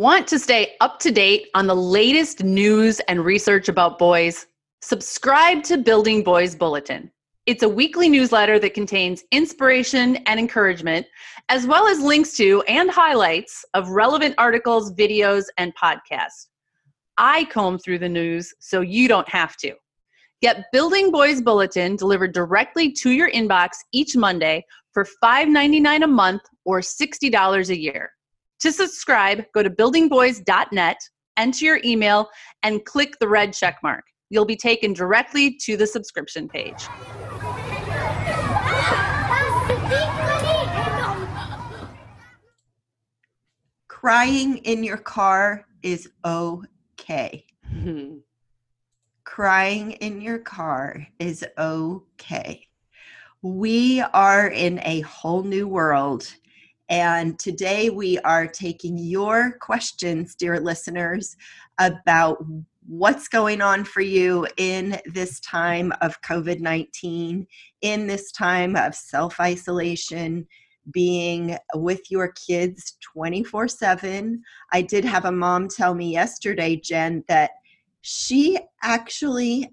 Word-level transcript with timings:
Want 0.00 0.26
to 0.28 0.38
stay 0.38 0.76
up 0.80 0.98
to 1.00 1.10
date 1.10 1.48
on 1.54 1.66
the 1.66 1.76
latest 1.76 2.42
news 2.42 3.00
and 3.00 3.22
research 3.22 3.68
about 3.68 3.98
boys? 3.98 4.46
Subscribe 4.80 5.62
to 5.64 5.76
Building 5.76 6.24
Boys 6.24 6.54
Bulletin. 6.54 7.10
It's 7.44 7.64
a 7.64 7.68
weekly 7.68 8.08
newsletter 8.08 8.58
that 8.60 8.72
contains 8.72 9.24
inspiration 9.30 10.16
and 10.24 10.40
encouragement, 10.40 11.06
as 11.50 11.66
well 11.66 11.86
as 11.86 12.00
links 12.00 12.34
to 12.38 12.62
and 12.62 12.90
highlights 12.90 13.62
of 13.74 13.90
relevant 13.90 14.36
articles, 14.38 14.90
videos, 14.94 15.44
and 15.58 15.76
podcasts. 15.76 16.46
I 17.18 17.44
comb 17.52 17.78
through 17.78 17.98
the 17.98 18.08
news 18.08 18.54
so 18.58 18.80
you 18.80 19.06
don't 19.06 19.28
have 19.28 19.58
to. 19.58 19.74
Get 20.40 20.64
Building 20.72 21.10
Boys 21.10 21.42
Bulletin 21.42 21.96
delivered 21.96 22.32
directly 22.32 22.90
to 22.92 23.10
your 23.10 23.30
inbox 23.32 23.72
each 23.92 24.16
Monday 24.16 24.64
for 24.94 25.06
$5.99 25.22 26.04
a 26.04 26.06
month 26.06 26.40
or 26.64 26.80
$60 26.80 27.68
a 27.68 27.78
year. 27.78 28.12
To 28.60 28.70
subscribe, 28.70 29.44
go 29.54 29.62
to 29.62 29.70
buildingboys.net, 29.70 30.98
enter 31.38 31.64
your 31.64 31.80
email, 31.82 32.28
and 32.62 32.84
click 32.84 33.18
the 33.18 33.26
red 33.26 33.54
check 33.54 33.78
mark. 33.82 34.04
You'll 34.28 34.44
be 34.44 34.56
taken 34.56 34.92
directly 34.92 35.56
to 35.62 35.78
the 35.78 35.86
subscription 35.86 36.46
page. 36.46 36.86
Crying 43.88 44.58
in 44.58 44.84
your 44.84 44.98
car 44.98 45.64
is 45.82 46.10
okay. 46.24 47.46
Crying 49.24 49.92
in 49.92 50.20
your 50.20 50.38
car 50.38 51.06
is 51.18 51.44
okay. 51.56 52.66
We 53.40 54.00
are 54.00 54.48
in 54.48 54.80
a 54.84 55.00
whole 55.00 55.44
new 55.44 55.66
world 55.66 56.30
and 56.90 57.38
today 57.38 57.88
we 57.88 58.18
are 58.18 58.48
taking 58.48 58.98
your 58.98 59.52
questions, 59.60 60.34
dear 60.34 60.58
listeners, 60.58 61.36
about 61.78 62.44
what's 62.88 63.28
going 63.28 63.60
on 63.60 63.84
for 63.84 64.00
you 64.00 64.44
in 64.56 65.00
this 65.06 65.38
time 65.38 65.92
of 66.00 66.20
COVID 66.22 66.58
19, 66.58 67.46
in 67.82 68.06
this 68.08 68.32
time 68.32 68.74
of 68.74 68.96
self 68.96 69.38
isolation, 69.38 70.48
being 70.92 71.56
with 71.76 72.10
your 72.10 72.32
kids 72.32 72.96
24 73.00 73.68
7. 73.68 74.42
I 74.72 74.82
did 74.82 75.04
have 75.04 75.26
a 75.26 75.32
mom 75.32 75.68
tell 75.68 75.94
me 75.94 76.10
yesterday, 76.10 76.74
Jen, 76.74 77.22
that 77.28 77.52
she 78.00 78.58
actually 78.82 79.72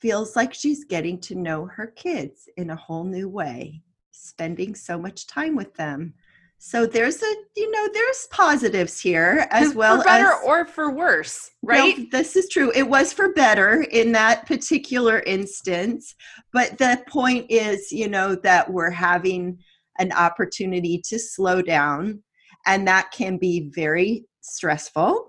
feels 0.00 0.36
like 0.36 0.54
she's 0.54 0.84
getting 0.84 1.18
to 1.22 1.34
know 1.34 1.66
her 1.66 1.88
kids 1.88 2.48
in 2.56 2.70
a 2.70 2.76
whole 2.76 3.02
new 3.02 3.28
way, 3.28 3.82
spending 4.12 4.76
so 4.76 4.96
much 4.96 5.26
time 5.26 5.56
with 5.56 5.74
them. 5.74 6.14
So 6.60 6.86
there's 6.86 7.22
a, 7.22 7.34
you 7.56 7.70
know, 7.70 7.88
there's 7.94 8.26
positives 8.30 9.00
here 9.00 9.46
as 9.50 9.74
well 9.76 9.98
for 9.98 10.04
better 10.04 10.32
as, 10.32 10.42
or 10.44 10.66
for 10.66 10.90
worse, 10.90 11.50
right? 11.62 11.96
No, 11.98 12.06
this 12.10 12.34
is 12.36 12.48
true. 12.48 12.72
It 12.74 12.88
was 12.88 13.12
for 13.12 13.32
better 13.32 13.82
in 13.82 14.12
that 14.12 14.46
particular 14.46 15.20
instance, 15.20 16.14
but 16.52 16.76
the 16.76 17.02
point 17.08 17.46
is, 17.48 17.92
you 17.92 18.08
know, 18.08 18.34
that 18.34 18.70
we're 18.70 18.90
having 18.90 19.58
an 19.98 20.12
opportunity 20.12 21.00
to 21.06 21.18
slow 21.18 21.62
down, 21.62 22.22
and 22.66 22.86
that 22.88 23.12
can 23.12 23.38
be 23.38 23.70
very 23.74 24.24
stressful. 24.40 25.26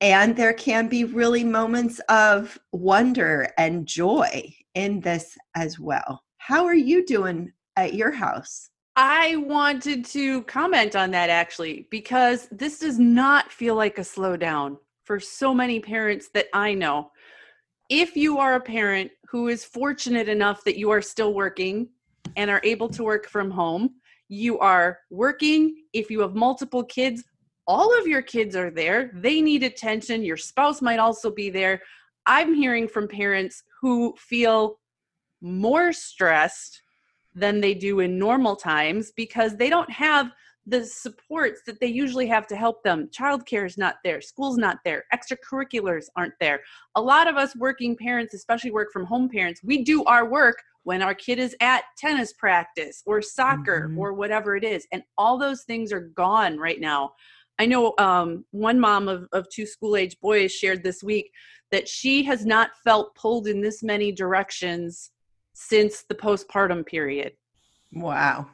And 0.00 0.34
there 0.34 0.52
can 0.52 0.88
be 0.88 1.04
really 1.04 1.44
moments 1.44 2.00
of 2.08 2.58
wonder 2.72 3.48
and 3.56 3.86
joy 3.86 4.52
in 4.74 5.00
this 5.00 5.36
as 5.54 5.78
well. 5.78 6.22
How 6.38 6.64
are 6.64 6.74
you 6.74 7.06
doing 7.06 7.52
at 7.76 7.94
your 7.94 8.10
house? 8.10 8.71
I 8.96 9.36
wanted 9.36 10.04
to 10.06 10.42
comment 10.42 10.94
on 10.96 11.10
that 11.12 11.30
actually 11.30 11.86
because 11.90 12.46
this 12.52 12.78
does 12.78 12.98
not 12.98 13.50
feel 13.50 13.74
like 13.74 13.96
a 13.98 14.02
slowdown 14.02 14.76
for 15.04 15.18
so 15.18 15.54
many 15.54 15.80
parents 15.80 16.28
that 16.34 16.46
I 16.52 16.74
know. 16.74 17.10
If 17.88 18.16
you 18.16 18.38
are 18.38 18.54
a 18.54 18.60
parent 18.60 19.10
who 19.28 19.48
is 19.48 19.64
fortunate 19.64 20.28
enough 20.28 20.62
that 20.64 20.78
you 20.78 20.90
are 20.90 21.00
still 21.00 21.32
working 21.32 21.88
and 22.36 22.50
are 22.50 22.60
able 22.64 22.88
to 22.90 23.02
work 23.02 23.28
from 23.28 23.50
home, 23.50 23.94
you 24.28 24.58
are 24.58 24.98
working. 25.10 25.74
If 25.94 26.10
you 26.10 26.20
have 26.20 26.34
multiple 26.34 26.84
kids, 26.84 27.24
all 27.66 27.98
of 27.98 28.06
your 28.06 28.22
kids 28.22 28.56
are 28.56 28.70
there. 28.70 29.10
They 29.14 29.40
need 29.40 29.62
attention. 29.62 30.22
Your 30.22 30.36
spouse 30.36 30.82
might 30.82 30.98
also 30.98 31.30
be 31.30 31.48
there. 31.48 31.80
I'm 32.26 32.54
hearing 32.54 32.88
from 32.88 33.08
parents 33.08 33.62
who 33.80 34.14
feel 34.18 34.78
more 35.40 35.92
stressed 35.94 36.81
than 37.34 37.60
they 37.60 37.74
do 37.74 38.00
in 38.00 38.18
normal 38.18 38.56
times 38.56 39.12
because 39.16 39.56
they 39.56 39.70
don't 39.70 39.90
have 39.90 40.30
the 40.66 40.84
supports 40.84 41.62
that 41.66 41.80
they 41.80 41.88
usually 41.88 42.26
have 42.26 42.46
to 42.46 42.56
help 42.56 42.82
them. 42.84 43.08
Childcare 43.08 43.66
is 43.66 43.76
not 43.76 43.96
there, 44.04 44.20
school's 44.20 44.58
not 44.58 44.78
there, 44.84 45.04
extracurriculars 45.12 46.06
aren't 46.14 46.34
there. 46.40 46.60
A 46.94 47.00
lot 47.00 47.26
of 47.26 47.36
us 47.36 47.56
working 47.56 47.96
parents, 47.96 48.34
especially 48.34 48.70
work 48.70 48.92
from 48.92 49.04
home 49.04 49.28
parents, 49.28 49.60
we 49.64 49.82
do 49.82 50.04
our 50.04 50.28
work 50.28 50.62
when 50.84 51.02
our 51.02 51.14
kid 51.14 51.38
is 51.38 51.56
at 51.60 51.84
tennis 51.96 52.32
practice 52.32 53.02
or 53.06 53.22
soccer 53.22 53.88
mm-hmm. 53.88 53.98
or 53.98 54.12
whatever 54.12 54.56
it 54.56 54.64
is. 54.64 54.86
And 54.92 55.02
all 55.18 55.38
those 55.38 55.62
things 55.62 55.92
are 55.92 56.00
gone 56.00 56.58
right 56.58 56.80
now. 56.80 57.12
I 57.58 57.66
know 57.66 57.94
um, 57.98 58.44
one 58.50 58.80
mom 58.80 59.08
of, 59.08 59.28
of 59.32 59.48
two 59.48 59.66
school 59.66 59.96
age 59.96 60.16
boys 60.20 60.52
shared 60.52 60.82
this 60.82 61.02
week 61.02 61.30
that 61.70 61.88
she 61.88 62.22
has 62.24 62.44
not 62.44 62.70
felt 62.84 63.14
pulled 63.14 63.46
in 63.46 63.60
this 63.60 63.82
many 63.82 64.12
directions 64.12 65.10
since 65.52 66.02
the 66.02 66.14
postpartum 66.14 66.84
period. 66.86 67.32
Wow. 67.92 68.48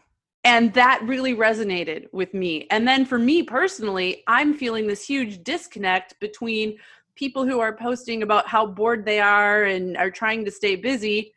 And 0.44 0.72
that 0.74 1.02
really 1.02 1.34
resonated 1.34 2.06
with 2.12 2.32
me. 2.32 2.66
And 2.70 2.86
then 2.86 3.04
for 3.04 3.18
me 3.18 3.42
personally, 3.42 4.22
I'm 4.26 4.54
feeling 4.54 4.86
this 4.86 5.04
huge 5.04 5.42
disconnect 5.42 6.18
between 6.20 6.78
people 7.16 7.44
who 7.44 7.60
are 7.60 7.76
posting 7.76 8.22
about 8.22 8.46
how 8.46 8.64
bored 8.64 9.04
they 9.04 9.20
are 9.20 9.64
and 9.64 9.96
are 9.96 10.10
trying 10.10 10.44
to 10.44 10.50
stay 10.50 10.76
busy, 10.76 11.32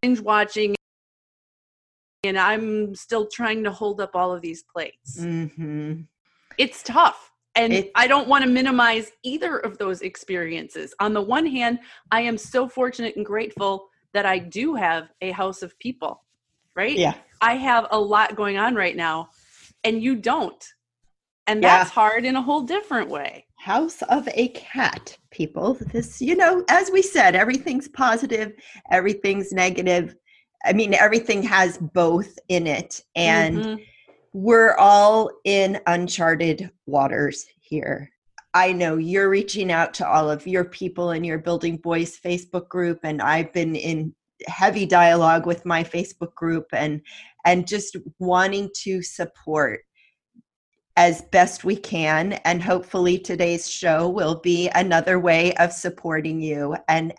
binge 0.00 0.20
watching, 0.20 0.74
and 2.24 2.38
I'm 2.38 2.94
still 2.94 3.26
trying 3.26 3.62
to 3.64 3.70
hold 3.70 4.00
up 4.00 4.16
all 4.16 4.32
of 4.32 4.40
these 4.40 4.62
plates. 4.62 5.20
Mm-hmm. 5.20 6.00
It's 6.58 6.82
tough. 6.82 7.32
And 7.54 7.72
it, 7.72 7.92
I 7.94 8.06
don't 8.06 8.28
want 8.28 8.44
to 8.44 8.50
minimize 8.50 9.12
either 9.22 9.58
of 9.58 9.78
those 9.78 10.02
experiences. 10.02 10.94
On 11.00 11.14
the 11.14 11.22
one 11.22 11.46
hand, 11.46 11.78
I 12.10 12.22
am 12.22 12.36
so 12.36 12.68
fortunate 12.68 13.16
and 13.16 13.24
grateful 13.24 13.88
that 14.16 14.24
I 14.26 14.38
do 14.38 14.74
have 14.74 15.10
a 15.20 15.30
house 15.30 15.62
of 15.62 15.78
people, 15.78 16.24
right? 16.74 16.96
Yeah. 16.96 17.14
I 17.42 17.56
have 17.56 17.86
a 17.90 18.00
lot 18.00 18.34
going 18.34 18.56
on 18.56 18.74
right 18.74 18.96
now, 18.96 19.28
and 19.84 20.02
you 20.02 20.16
don't. 20.16 20.64
And 21.46 21.62
that's 21.62 21.90
yeah. 21.90 21.94
hard 21.94 22.24
in 22.24 22.34
a 22.34 22.42
whole 22.42 22.62
different 22.62 23.10
way. 23.10 23.44
House 23.58 24.00
of 24.08 24.26
a 24.32 24.48
cat, 24.48 25.16
people. 25.30 25.74
This, 25.92 26.20
you 26.22 26.34
know, 26.34 26.64
as 26.68 26.90
we 26.90 27.02
said, 27.02 27.36
everything's 27.36 27.88
positive, 27.88 28.52
everything's 28.90 29.52
negative. 29.52 30.16
I 30.64 30.72
mean, 30.72 30.94
everything 30.94 31.42
has 31.42 31.76
both 31.76 32.38
in 32.48 32.66
it. 32.66 33.02
And 33.14 33.58
mm-hmm. 33.58 33.82
we're 34.32 34.76
all 34.76 35.30
in 35.44 35.78
uncharted 35.86 36.70
waters 36.86 37.46
here. 37.60 38.10
I 38.56 38.72
know 38.72 38.96
you're 38.96 39.28
reaching 39.28 39.70
out 39.70 39.92
to 39.94 40.08
all 40.08 40.30
of 40.30 40.46
your 40.46 40.64
people 40.64 41.10
in 41.10 41.24
your 41.24 41.36
Building 41.36 41.76
Boys 41.76 42.18
Facebook 42.18 42.70
group, 42.70 43.00
and 43.02 43.20
I've 43.20 43.52
been 43.52 43.76
in 43.76 44.14
heavy 44.46 44.86
dialogue 44.86 45.44
with 45.44 45.66
my 45.66 45.84
Facebook 45.84 46.32
group 46.34 46.64
and 46.72 47.02
and 47.44 47.68
just 47.68 47.98
wanting 48.18 48.70
to 48.76 49.02
support 49.02 49.80
as 50.96 51.20
best 51.32 51.64
we 51.64 51.76
can 51.76 52.32
and 52.46 52.62
hopefully 52.62 53.18
today's 53.18 53.68
show 53.68 54.08
will 54.08 54.40
be 54.40 54.70
another 54.74 55.20
way 55.20 55.54
of 55.56 55.70
supporting 55.70 56.40
you 56.40 56.76
and 56.88 57.12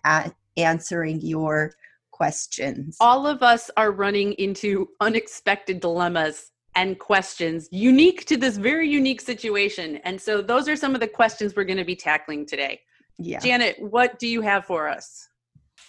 answering 0.58 1.22
your 1.22 1.72
questions. 2.10 2.98
All 3.00 3.28
of 3.28 3.44
us 3.44 3.70
are 3.78 3.92
running 3.92 4.34
into 4.34 4.88
unexpected 5.02 5.82
dilemmas 5.82 6.52
and 6.78 7.00
questions 7.00 7.68
unique 7.72 8.24
to 8.26 8.38
this 8.38 8.56
very 8.56 8.88
unique 8.88 9.20
situation. 9.20 9.98
And 10.06 10.22
so 10.22 10.44
those 10.44 10.70
are 10.70 10.76
some 10.76 10.94
of 10.94 11.02
the 11.02 11.08
questions 11.08 11.56
we're 11.56 11.64
going 11.64 11.78
to 11.78 11.84
be 11.84 11.96
tackling 11.96 12.46
today. 12.46 12.82
Yeah. 13.18 13.40
Janet, 13.40 13.78
what 13.80 14.20
do 14.20 14.28
you 14.28 14.42
have 14.42 14.66
for 14.66 14.88
us? 14.88 15.28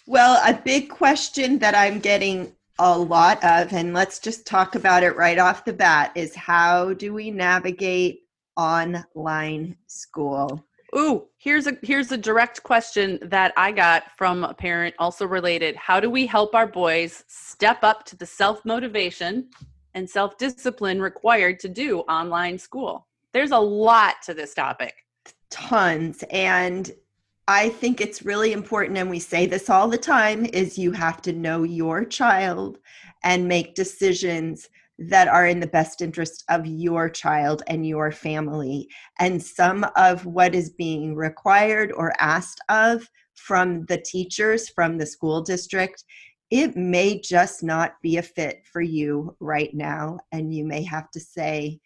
Well, 0.07 0.41
a 0.47 0.59
big 0.59 0.89
question 0.89 1.59
that 1.59 1.75
I'm 1.75 2.01
getting 2.01 2.53
a 2.79 2.99
lot 2.99 3.37
of, 3.45 3.75
and 3.75 3.93
let's 3.93 4.19
just 4.19 4.47
talk 4.47 4.77
about 4.77 5.03
it 5.03 5.15
right 5.15 5.39
off 5.39 5.67
the 5.67 5.75
bat, 5.75 6.11
is 6.15 6.35
how 6.35 6.95
do 6.95 7.13
we 7.13 7.31
navigate 7.31 8.21
online 8.57 9.77
school? 9.89 10.65
Ooh, 10.97 11.27
here's 11.37 11.67
a 11.67 11.77
here's 11.83 12.13
a 12.13 12.17
direct 12.17 12.63
question 12.63 13.19
that 13.21 13.53
I 13.59 13.73
got 13.73 14.05
from 14.17 14.43
a 14.43 14.55
parent 14.55 14.95
also 14.99 15.27
related. 15.27 15.77
How 15.77 16.01
do 16.01 16.09
we 16.09 16.25
help 16.25 16.55
our 16.55 16.67
boys 16.67 17.25
step 17.29 17.81
up 17.83 18.07
to 18.07 18.17
the 18.17 18.25
self-motivation 18.25 19.51
and 19.99 20.09
self-discipline 20.09 21.03
required 21.03 21.59
to 21.61 21.69
do 21.69 22.01
online 22.03 22.57
school? 22.57 23.09
There's 23.35 23.51
a 23.51 23.59
lot 23.59 24.15
to 24.25 24.33
this 24.33 24.55
topic. 24.55 24.95
Tons. 25.51 26.25
And 26.31 26.91
I 27.49 27.69
think 27.71 28.01
it's 28.01 28.25
really 28.25 28.53
important, 28.53 28.97
and 28.97 29.11
we 29.11 29.19
say 29.19 29.47
this 29.47 29.69
all 29.69 29.89
the 29.89 29.99
time, 29.99 30.45
is 30.47 30.79
you 30.79 30.93
have 30.93 31.21
to 31.23 31.33
know 31.33 31.65
your 31.65 32.05
child 32.05 32.79
and 33.25 33.49
make 33.49 33.75
decisions 33.75 34.69
that 35.01 35.29
are 35.29 35.47
in 35.47 35.61
the 35.61 35.67
best 35.67 36.01
interest 36.01 36.45
of 36.49 36.67
your 36.67 37.09
child 37.09 37.63
and 37.67 37.87
your 37.87 38.13
family. 38.13 38.89
And 39.19 39.43
some 39.43 39.85
of 39.97 40.27
what 40.27 40.55
is 40.55 40.71
being 40.71 41.15
required 41.15 41.93
or 41.93 42.13
asked 42.21 42.61
of 42.69 43.09
from 43.35 43.85
the 43.87 43.99
teachers, 43.99 44.69
from 44.69 44.99
the 44.99 45.07
school 45.07 45.41
district, 45.43 46.05
it 46.51 46.77
may 46.77 47.21
just 47.21 47.63
not 47.63 47.95
be 48.03 48.17
a 48.17 48.23
fit 48.23 48.63
for 48.71 48.81
you 48.81 49.37
right 49.41 49.75
now. 49.75 50.19
And 50.33 50.55
you 50.55 50.65
may 50.65 50.83
have 50.85 51.11
to 51.11 51.21
say, 51.21 51.81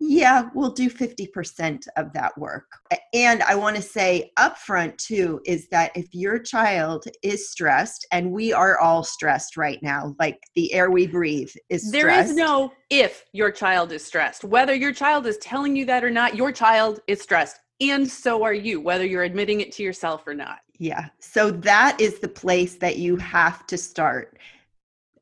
yeah, 0.00 0.50
we'll 0.54 0.72
do 0.72 0.90
50% 0.90 1.86
of 1.96 2.12
that 2.12 2.36
work. 2.36 2.66
And 3.14 3.42
I 3.42 3.54
want 3.54 3.76
to 3.76 3.82
say 3.82 4.32
upfront 4.38 4.98
too 4.98 5.40
is 5.46 5.68
that 5.68 5.92
if 5.96 6.12
your 6.12 6.38
child 6.38 7.04
is 7.22 7.50
stressed, 7.50 8.06
and 8.12 8.30
we 8.32 8.52
are 8.52 8.78
all 8.78 9.02
stressed 9.04 9.56
right 9.56 9.78
now, 9.82 10.14
like 10.18 10.38
the 10.56 10.72
air 10.74 10.90
we 10.90 11.06
breathe 11.06 11.52
is 11.70 11.90
There 11.90 12.10
stressed. 12.10 12.30
is 12.30 12.36
no 12.36 12.72
if 12.90 13.24
your 13.32 13.50
child 13.50 13.92
is 13.92 14.04
stressed. 14.04 14.44
Whether 14.44 14.74
your 14.74 14.92
child 14.92 15.26
is 15.26 15.38
telling 15.38 15.74
you 15.74 15.86
that 15.86 16.04
or 16.04 16.10
not, 16.10 16.34
your 16.34 16.52
child 16.52 17.00
is 17.06 17.22
stressed. 17.22 17.60
And 17.80 18.08
so 18.08 18.44
are 18.44 18.54
you, 18.54 18.80
whether 18.80 19.04
you're 19.04 19.24
admitting 19.24 19.60
it 19.60 19.72
to 19.72 19.82
yourself 19.82 20.26
or 20.26 20.34
not. 20.34 20.60
Yeah. 20.78 21.08
So 21.18 21.50
that 21.50 22.00
is 22.00 22.18
the 22.18 22.28
place 22.28 22.76
that 22.76 22.98
you 22.98 23.16
have 23.16 23.66
to 23.68 23.76
start 23.76 24.38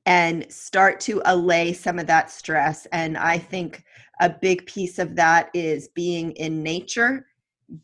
and 0.06 0.50
start 0.50 1.00
to 1.00 1.22
allay 1.26 1.72
some 1.72 1.99
of 1.99 2.06
that 2.08 2.31
stress. 2.31 2.87
And 2.93 3.16
I 3.16 3.38
think 3.38 3.84
a 4.20 4.28
big 4.28 4.66
piece 4.66 4.99
of 4.99 5.16
that 5.16 5.50
is 5.54 5.88
being 5.88 6.32
in 6.32 6.62
nature, 6.62 7.26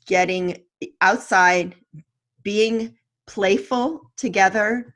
getting 0.07 0.63
outside, 1.01 1.75
being 2.43 2.97
playful 3.27 4.11
together 4.17 4.95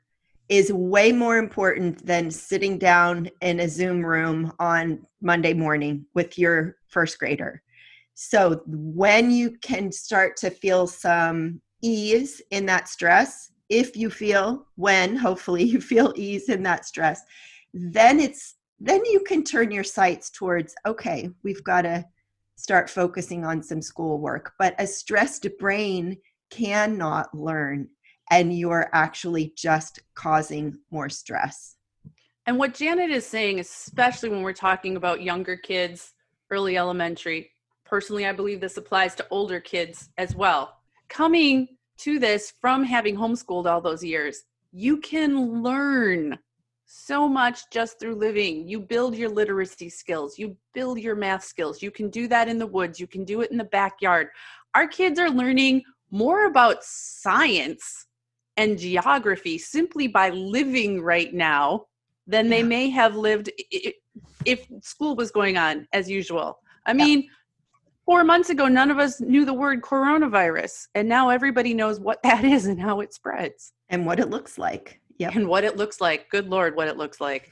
is 0.49 0.73
way 0.73 1.11
more 1.11 1.37
important 1.37 2.05
than 2.05 2.29
sitting 2.29 2.77
down 2.77 3.29
in 3.41 3.61
a 3.61 3.69
Zoom 3.69 4.05
room 4.05 4.51
on 4.59 5.05
Monday 5.21 5.53
morning 5.53 6.05
with 6.13 6.37
your 6.37 6.77
first 6.87 7.17
grader. 7.17 7.61
So 8.15 8.61
when 8.65 9.31
you 9.31 9.57
can 9.61 9.91
start 9.91 10.37
to 10.37 10.49
feel 10.49 10.87
some 10.87 11.61
ease 11.81 12.41
in 12.51 12.65
that 12.67 12.87
stress, 12.87 13.51
if 13.69 13.97
you 13.97 14.09
feel 14.09 14.67
when 14.75 15.15
hopefully 15.15 15.63
you 15.73 15.81
feel 15.81 16.13
ease 16.15 16.49
in 16.49 16.63
that 16.63 16.85
stress, 16.85 17.21
then 17.73 18.19
it's 18.19 18.55
then 18.79 19.01
you 19.05 19.21
can 19.21 19.43
turn 19.43 19.71
your 19.71 19.83
sights 19.83 20.29
towards 20.29 20.75
okay, 20.85 21.29
we've 21.43 21.63
got 21.63 21.83
to 21.83 22.03
start 22.55 22.89
focusing 22.89 23.45
on 23.45 23.63
some 23.63 23.81
schoolwork. 23.81 24.53
But 24.59 24.75
a 24.79 24.85
stressed 24.85 25.47
brain 25.59 26.17
cannot 26.51 27.33
learn 27.33 27.87
and 28.31 28.57
you're 28.57 28.89
actually 28.93 29.53
just 29.57 29.99
causing 30.15 30.77
more 30.91 31.09
stress. 31.09 31.75
And 32.45 32.57
what 32.57 32.73
Janet 32.73 33.09
is 33.09 33.25
saying, 33.25 33.59
especially 33.59 34.29
when 34.29 34.43
we're 34.43 34.53
talking 34.53 34.97
about 34.97 35.21
younger 35.21 35.55
kids, 35.55 36.13
early 36.51 36.77
elementary, 36.77 37.51
personally, 37.93 38.25
I 38.25 38.31
believe 38.31 38.59
this 38.59 38.77
applies 38.77 39.13
to 39.13 39.27
older 39.29 39.59
kids 39.59 40.09
as 40.17 40.35
well. 40.35 40.77
Coming 41.09 41.67
to 41.99 42.17
this 42.17 42.51
from 42.59 42.83
having 42.83 43.15
homeschooled 43.15 43.67
all 43.67 43.81
those 43.81 44.03
years, 44.03 44.45
you 44.71 44.97
can 44.97 45.61
learn 45.61 46.39
so 46.87 47.29
much 47.29 47.69
just 47.69 47.99
through 47.99 48.15
living. 48.15 48.67
You 48.67 48.79
build 48.79 49.15
your 49.15 49.29
literacy 49.29 49.89
skills, 49.89 50.39
you 50.39 50.57
build 50.73 50.97
your 50.97 51.15
math 51.15 51.43
skills. 51.43 51.83
You 51.83 51.91
can 51.91 52.09
do 52.09 52.27
that 52.29 52.47
in 52.47 52.57
the 52.57 52.65
woods, 52.65 52.99
you 52.99 53.05
can 53.05 53.25
do 53.25 53.41
it 53.41 53.51
in 53.51 53.59
the 53.59 53.63
backyard. 53.65 54.29
Our 54.73 54.87
kids 54.87 55.19
are 55.19 55.29
learning 55.29 55.83
more 56.09 56.47
about 56.47 56.83
science 56.83 58.07
and 58.57 58.75
geography 58.75 59.59
simply 59.59 60.07
by 60.07 60.31
living 60.31 60.99
right 60.99 61.31
now 61.31 61.85
than 62.25 62.49
they 62.49 62.63
Yeah. 62.63 62.69
may 62.75 62.89
have 62.89 63.15
lived 63.15 63.51
if 64.45 64.65
school 64.81 65.15
was 65.15 65.29
going 65.29 65.57
on 65.57 65.87
as 65.93 66.09
usual. 66.09 66.57
I 66.87 66.93
mean, 66.93 67.29
four 68.05 68.23
months 68.23 68.49
ago, 68.49 68.67
none 68.67 68.91
of 68.91 68.99
us 68.99 69.21
knew 69.21 69.45
the 69.45 69.53
word 69.53 69.81
coronavirus, 69.81 70.87
and 70.95 71.07
now 71.07 71.29
everybody 71.29 71.73
knows 71.73 71.99
what 71.99 72.21
that 72.23 72.43
is 72.55 72.65
and 72.65 72.79
how 72.79 72.99
it 73.01 73.13
spreads 73.13 73.73
And 73.89 74.05
what 74.05 74.19
it 74.19 74.29
looks 74.29 74.57
like. 74.57 74.99
Yeah, 75.19 75.29
and 75.33 75.47
what 75.47 75.63
it 75.63 75.77
looks 75.77 76.01
like. 76.01 76.27
Good 76.29 76.49
Lord, 76.49 76.75
what 76.75 76.87
it 76.87 76.97
looks 76.97 77.21
like. 77.21 77.51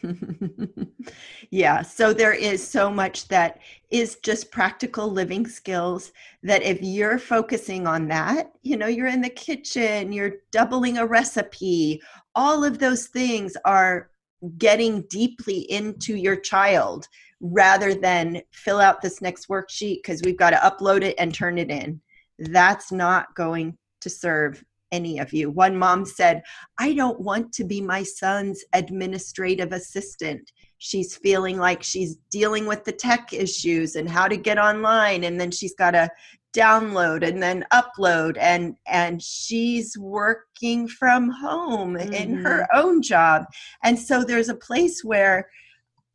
yeah, 1.52 1.84
so 1.84 2.12
there 2.12 2.34
is 2.34 2.68
so 2.68 2.90
much 2.90 3.28
that 3.28 3.60
is 3.92 4.18
just 4.24 4.52
practical 4.52 5.08
living 5.10 5.46
skills 5.46 6.12
that 6.42 6.64
if 6.64 6.82
you're 6.82 7.20
focusing 7.20 7.86
on 7.86 8.08
that, 8.08 8.52
you 8.64 8.78
know, 8.78 8.88
you're 8.88 9.08
in 9.08 9.22
the 9.22 9.30
kitchen, 9.30 10.12
you're 10.12 10.38
doubling 10.52 10.98
a 10.98 11.06
recipe, 11.06 12.02
all 12.34 12.64
of 12.64 12.80
those 12.80 13.08
things 13.08 13.56
are 13.64 14.10
getting 14.58 15.04
deeply 15.04 15.72
into 15.72 16.16
your 16.16 16.36
child 16.36 17.08
rather 17.42 17.94
than 17.94 18.42
fill 18.52 18.80
out 18.80 19.02
this 19.02 19.22
next 19.22 19.50
worksheet 19.50 19.98
because 19.98 20.22
we've 20.24 20.38
got 20.38 20.52
to 20.52 20.58
upload 20.58 21.02
it 21.02 21.16
and 21.18 21.34
turn 21.34 21.58
it 21.58 21.70
in. 21.70 22.00
That's 22.40 22.92
not 22.92 23.34
going 23.36 23.78
to 24.02 24.10
serve 24.10 24.64
any 24.92 25.20
of 25.20 25.34
you. 25.34 25.50
One 25.50 25.78
mom 25.78 26.06
said, 26.06 26.44
I 26.80 26.94
don't 26.94 27.20
want 27.20 27.54
to 27.54 27.64
be 27.64 27.82
my 27.82 28.04
son's 28.04 28.64
administrative 28.74 29.72
assistant. 29.72 30.52
She's 30.80 31.16
feeling 31.16 31.58
like 31.58 31.82
she's 31.82 32.18
dealing 32.30 32.66
with 32.66 32.84
the 32.84 32.92
tech 32.92 33.34
issues 33.34 33.96
and 33.96 34.10
how 34.10 34.28
to 34.28 34.38
get 34.38 34.58
online 34.58 35.24
and 35.24 35.40
then 35.40 35.52
she's 35.52 35.76
got 35.76 35.92
to 35.92 36.10
download 36.54 37.26
and 37.26 37.42
then 37.42 37.66
upload 37.72 38.38
and 38.38 38.76
and 38.86 39.22
she's 39.22 39.98
working 39.98 40.86
from 40.86 41.30
home 41.30 41.96
in 41.96 42.36
her 42.36 42.68
mm-hmm. 42.74 42.80
own 42.80 43.02
job. 43.02 43.46
And 43.84 43.98
so 43.98 44.24
there's 44.24 44.50
a 44.50 44.56
place 44.56 45.04
where 45.04 45.50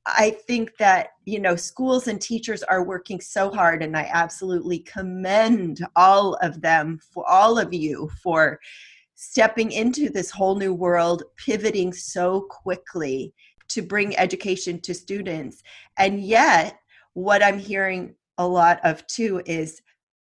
I 0.06 0.36
think 0.46 0.76
that, 0.78 1.10
you 1.24 1.40
know, 1.40 1.56
schools 1.56 2.06
and 2.06 2.20
teachers 2.20 2.62
are 2.62 2.84
working 2.84 3.20
so 3.20 3.50
hard, 3.50 3.82
and 3.82 3.96
I 3.96 4.08
absolutely 4.12 4.78
commend 4.80 5.84
all 5.96 6.34
of 6.34 6.60
them 6.60 7.00
for 7.12 7.28
all 7.28 7.58
of 7.58 7.74
you 7.74 8.08
for 8.22 8.60
stepping 9.16 9.72
into 9.72 10.08
this 10.08 10.30
whole 10.30 10.54
new 10.54 10.72
world, 10.72 11.24
pivoting 11.36 11.92
so 11.92 12.42
quickly 12.42 13.34
to 13.68 13.82
bring 13.82 14.16
education 14.16 14.80
to 14.82 14.94
students. 14.94 15.62
And 15.98 16.20
yet, 16.20 16.78
what 17.14 17.42
I'm 17.42 17.58
hearing 17.58 18.14
a 18.38 18.46
lot 18.46 18.78
of 18.84 19.04
too 19.08 19.42
is 19.44 19.82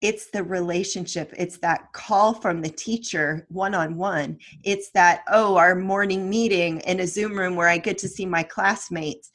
it's 0.02 0.26
the 0.30 0.42
relationship 0.42 1.32
it's 1.38 1.58
that 1.58 1.92
call 1.92 2.34
from 2.34 2.60
the 2.60 2.68
teacher 2.68 3.46
one 3.48 3.72
on 3.72 3.96
one 3.96 4.36
it's 4.64 4.90
that 4.90 5.22
oh 5.30 5.56
our 5.56 5.76
morning 5.76 6.28
meeting 6.28 6.80
in 6.80 7.00
a 7.00 7.06
zoom 7.06 7.38
room 7.38 7.54
where 7.54 7.68
i 7.68 7.78
get 7.78 7.96
to 7.96 8.08
see 8.08 8.26
my 8.26 8.42
classmates 8.42 9.30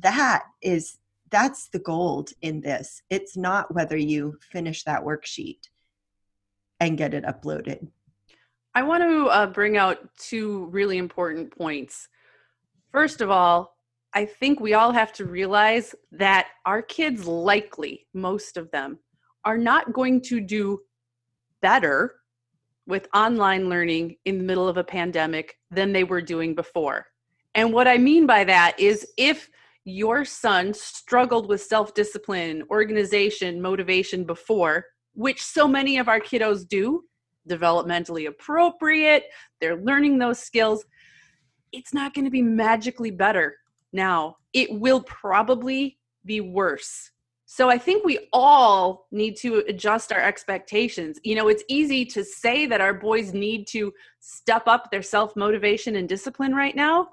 that 0.00 0.44
is 0.62 0.98
that's 1.30 1.68
the 1.68 1.78
gold 1.78 2.30
in 2.42 2.60
this 2.60 3.02
it's 3.10 3.36
not 3.36 3.74
whether 3.74 3.96
you 3.96 4.38
finish 4.40 4.84
that 4.84 5.02
worksheet 5.02 5.60
and 6.80 6.98
get 6.98 7.14
it 7.14 7.24
uploaded 7.24 7.88
I 8.74 8.82
want 8.82 9.02
to 9.02 9.26
uh, 9.26 9.46
bring 9.48 9.76
out 9.76 9.98
two 10.16 10.66
really 10.66 10.96
important 10.96 11.56
points. 11.56 12.08
First 12.90 13.20
of 13.20 13.30
all, 13.30 13.76
I 14.14 14.24
think 14.24 14.60
we 14.60 14.74
all 14.74 14.92
have 14.92 15.12
to 15.14 15.26
realize 15.26 15.94
that 16.12 16.48
our 16.64 16.80
kids, 16.80 17.26
likely, 17.26 18.06
most 18.14 18.56
of 18.56 18.70
them, 18.70 18.98
are 19.44 19.58
not 19.58 19.92
going 19.92 20.22
to 20.22 20.40
do 20.40 20.80
better 21.60 22.14
with 22.86 23.08
online 23.14 23.68
learning 23.68 24.16
in 24.24 24.38
the 24.38 24.44
middle 24.44 24.68
of 24.68 24.76
a 24.76 24.84
pandemic 24.84 25.58
than 25.70 25.92
they 25.92 26.04
were 26.04 26.22
doing 26.22 26.54
before. 26.54 27.06
And 27.54 27.72
what 27.72 27.86
I 27.86 27.98
mean 27.98 28.26
by 28.26 28.44
that 28.44 28.78
is 28.80 29.06
if 29.18 29.50
your 29.84 30.24
son 30.24 30.72
struggled 30.74 31.48
with 31.48 31.62
self 31.62 31.94
discipline, 31.94 32.62
organization, 32.70 33.60
motivation 33.60 34.24
before, 34.24 34.86
which 35.14 35.42
so 35.42 35.66
many 35.66 35.98
of 35.98 36.08
our 36.08 36.20
kiddos 36.20 36.66
do, 36.66 37.04
developmentally 37.48 38.28
appropriate, 38.28 39.24
they're 39.60 39.82
learning 39.82 40.18
those 40.18 40.38
skills, 40.38 40.84
it's 41.72 41.94
not 41.94 42.14
going 42.14 42.24
to 42.24 42.30
be 42.30 42.42
magically 42.42 43.10
better 43.10 43.56
now. 43.92 44.36
It 44.52 44.70
will 44.70 45.02
probably 45.02 45.98
be 46.24 46.40
worse. 46.40 47.10
So 47.46 47.68
I 47.68 47.76
think 47.76 48.04
we 48.04 48.28
all 48.32 49.08
need 49.10 49.36
to 49.38 49.58
adjust 49.68 50.12
our 50.12 50.20
expectations. 50.20 51.18
You 51.22 51.34
know, 51.34 51.48
it's 51.48 51.64
easy 51.68 52.04
to 52.06 52.24
say 52.24 52.66
that 52.66 52.80
our 52.80 52.94
boys 52.94 53.34
need 53.34 53.66
to 53.68 53.92
step 54.20 54.62
up 54.66 54.90
their 54.90 55.02
self 55.02 55.36
motivation 55.36 55.96
and 55.96 56.08
discipline 56.08 56.54
right 56.54 56.74
now. 56.74 57.08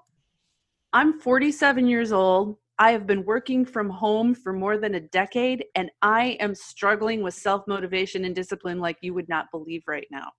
I'm 0.92 1.20
47 1.20 1.88
years 1.88 2.12
old. 2.12 2.58
I 2.80 2.92
have 2.92 3.06
been 3.06 3.26
working 3.26 3.66
from 3.66 3.90
home 3.90 4.34
for 4.34 4.54
more 4.54 4.78
than 4.78 4.96
a 4.96 5.02
decade, 5.02 5.66
and 5.76 5.92
I 6.02 6.38
am 6.40 6.56
struggling 6.56 7.22
with 7.22 7.34
self 7.34 7.68
motivation 7.68 8.26
and 8.26 8.34
discipline 8.34 8.80
like 8.80 8.98
you 9.02 9.14
would 9.14 9.30
not 9.30 9.52
believe 9.52 9.84
right 9.88 10.08
now. 10.10 10.32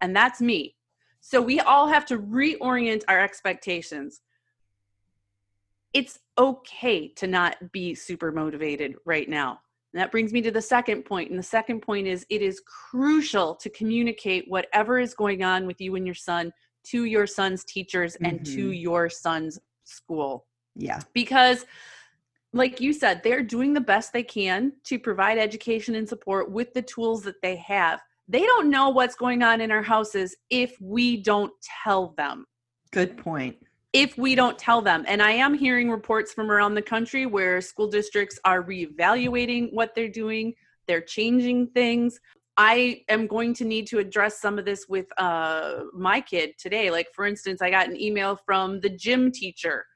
And 0.00 0.16
that's 0.16 0.40
me. 0.40 0.74
So 1.20 1.40
we 1.42 1.60
all 1.60 1.86
have 1.86 2.06
to 2.06 2.18
reorient 2.18 3.02
our 3.06 3.20
expectations. 3.20 4.20
It's 5.92 6.18
okay 6.38 7.08
to 7.16 7.26
not 7.26 7.56
be 7.72 7.94
super 7.94 8.32
motivated 8.32 8.96
right 9.04 9.28
now. 9.28 9.60
And 9.92 10.00
that 10.00 10.10
brings 10.10 10.32
me 10.32 10.42
to 10.42 10.50
the 10.50 10.62
second 10.62 11.04
point. 11.04 11.30
And 11.30 11.38
the 11.38 11.42
second 11.42 11.80
point 11.80 12.06
is 12.06 12.26
it 12.30 12.42
is 12.42 12.62
crucial 12.90 13.54
to 13.56 13.70
communicate 13.70 14.44
whatever 14.48 14.98
is 14.98 15.14
going 15.14 15.42
on 15.42 15.66
with 15.66 15.80
you 15.80 15.96
and 15.96 16.06
your 16.06 16.14
son 16.14 16.52
to 16.84 17.04
your 17.04 17.26
son's 17.26 17.64
teachers 17.64 18.14
mm-hmm. 18.14 18.26
and 18.26 18.46
to 18.46 18.64
mm-hmm. 18.64 18.74
your 18.74 19.10
son's 19.10 19.58
school. 19.88 20.46
Yeah. 20.76 21.00
Because 21.12 21.64
like 22.52 22.80
you 22.80 22.92
said, 22.92 23.22
they're 23.22 23.42
doing 23.42 23.74
the 23.74 23.80
best 23.80 24.12
they 24.12 24.22
can 24.22 24.72
to 24.84 24.98
provide 24.98 25.38
education 25.38 25.94
and 25.94 26.08
support 26.08 26.50
with 26.50 26.72
the 26.72 26.82
tools 26.82 27.22
that 27.22 27.40
they 27.42 27.56
have. 27.56 28.00
They 28.26 28.42
don't 28.42 28.70
know 28.70 28.90
what's 28.90 29.14
going 29.14 29.42
on 29.42 29.60
in 29.60 29.70
our 29.70 29.82
houses 29.82 30.36
if 30.50 30.76
we 30.80 31.16
don't 31.16 31.52
tell 31.84 32.14
them. 32.16 32.46
Good 32.90 33.16
point. 33.16 33.56
If 33.92 34.16
we 34.18 34.34
don't 34.34 34.58
tell 34.58 34.82
them. 34.82 35.04
And 35.08 35.22
I 35.22 35.32
am 35.32 35.54
hearing 35.54 35.90
reports 35.90 36.32
from 36.32 36.50
around 36.50 36.74
the 36.74 36.82
country 36.82 37.26
where 37.26 37.60
school 37.60 37.88
districts 37.88 38.38
are 38.44 38.62
reevaluating 38.62 39.72
what 39.72 39.94
they're 39.94 40.08
doing, 40.08 40.54
they're 40.86 41.00
changing 41.00 41.68
things. 41.68 42.20
I 42.60 43.02
am 43.08 43.28
going 43.28 43.54
to 43.54 43.64
need 43.64 43.86
to 43.86 44.00
address 44.00 44.40
some 44.40 44.58
of 44.58 44.64
this 44.64 44.88
with 44.88 45.06
uh, 45.16 45.84
my 45.94 46.20
kid 46.20 46.54
today. 46.58 46.90
Like, 46.90 47.06
for 47.14 47.24
instance, 47.24 47.62
I 47.62 47.70
got 47.70 47.88
an 47.88 47.98
email 47.98 48.34
from 48.34 48.80
the 48.80 48.90
gym 48.90 49.30
teacher 49.30 49.86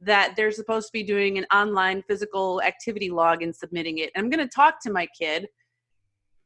that 0.00 0.34
they're 0.36 0.52
supposed 0.52 0.86
to 0.86 0.92
be 0.92 1.02
doing 1.02 1.36
an 1.36 1.46
online 1.52 2.00
physical 2.02 2.62
activity 2.62 3.10
log 3.10 3.42
and 3.42 3.54
submitting 3.54 3.98
it. 3.98 4.10
I'm 4.16 4.30
going 4.30 4.38
to 4.38 4.54
talk 4.54 4.80
to 4.82 4.92
my 4.92 5.08
kid. 5.18 5.48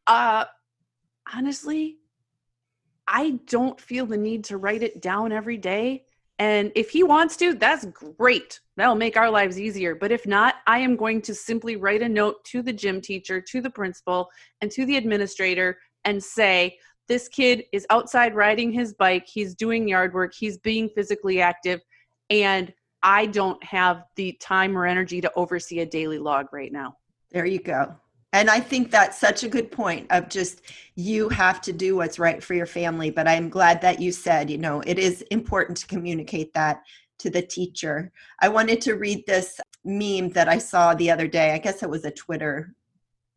Uh, 0.06 0.46
honestly, 1.34 1.98
I 3.06 3.38
don't 3.46 3.78
feel 3.78 4.06
the 4.06 4.16
need 4.16 4.44
to 4.44 4.56
write 4.56 4.82
it 4.82 5.02
down 5.02 5.30
every 5.30 5.58
day. 5.58 6.05
And 6.38 6.70
if 6.74 6.90
he 6.90 7.02
wants 7.02 7.36
to, 7.38 7.54
that's 7.54 7.86
great. 7.86 8.60
That'll 8.76 8.94
make 8.94 9.16
our 9.16 9.30
lives 9.30 9.58
easier. 9.58 9.94
But 9.94 10.12
if 10.12 10.26
not, 10.26 10.56
I 10.66 10.78
am 10.80 10.96
going 10.96 11.22
to 11.22 11.34
simply 11.34 11.76
write 11.76 12.02
a 12.02 12.08
note 12.08 12.44
to 12.46 12.62
the 12.62 12.72
gym 12.72 13.00
teacher, 13.00 13.40
to 13.40 13.60
the 13.62 13.70
principal, 13.70 14.28
and 14.60 14.70
to 14.72 14.84
the 14.84 14.96
administrator 14.96 15.78
and 16.04 16.22
say, 16.22 16.78
this 17.08 17.28
kid 17.28 17.64
is 17.72 17.86
outside 17.88 18.34
riding 18.34 18.70
his 18.70 18.92
bike. 18.92 19.26
He's 19.26 19.54
doing 19.54 19.88
yard 19.88 20.12
work. 20.12 20.34
He's 20.34 20.58
being 20.58 20.88
physically 20.90 21.40
active. 21.40 21.80
And 22.30 22.72
I 23.02 23.26
don't 23.26 23.62
have 23.64 24.02
the 24.16 24.32
time 24.40 24.76
or 24.76 24.86
energy 24.86 25.20
to 25.20 25.32
oversee 25.36 25.80
a 25.80 25.86
daily 25.86 26.18
log 26.18 26.52
right 26.52 26.72
now. 26.72 26.96
There 27.30 27.46
you 27.46 27.60
go. 27.60 27.94
And 28.36 28.50
I 28.50 28.60
think 28.60 28.90
that's 28.90 29.18
such 29.18 29.44
a 29.44 29.48
good 29.48 29.72
point 29.72 30.08
of 30.10 30.28
just 30.28 30.60
you 30.94 31.30
have 31.30 31.62
to 31.62 31.72
do 31.72 31.96
what's 31.96 32.18
right 32.18 32.44
for 32.44 32.52
your 32.52 32.66
family. 32.66 33.08
But 33.08 33.26
I'm 33.26 33.48
glad 33.48 33.80
that 33.80 33.98
you 33.98 34.12
said, 34.12 34.50
you 34.50 34.58
know, 34.58 34.82
it 34.86 34.98
is 34.98 35.22
important 35.30 35.78
to 35.78 35.86
communicate 35.86 36.52
that 36.52 36.82
to 37.20 37.30
the 37.30 37.40
teacher. 37.40 38.12
I 38.42 38.50
wanted 38.50 38.82
to 38.82 38.96
read 38.96 39.24
this 39.26 39.58
meme 39.86 40.32
that 40.32 40.50
I 40.50 40.58
saw 40.58 40.92
the 40.92 41.10
other 41.10 41.26
day. 41.26 41.54
I 41.54 41.58
guess 41.58 41.82
it 41.82 41.88
was 41.88 42.04
a 42.04 42.10
Twitter 42.10 42.74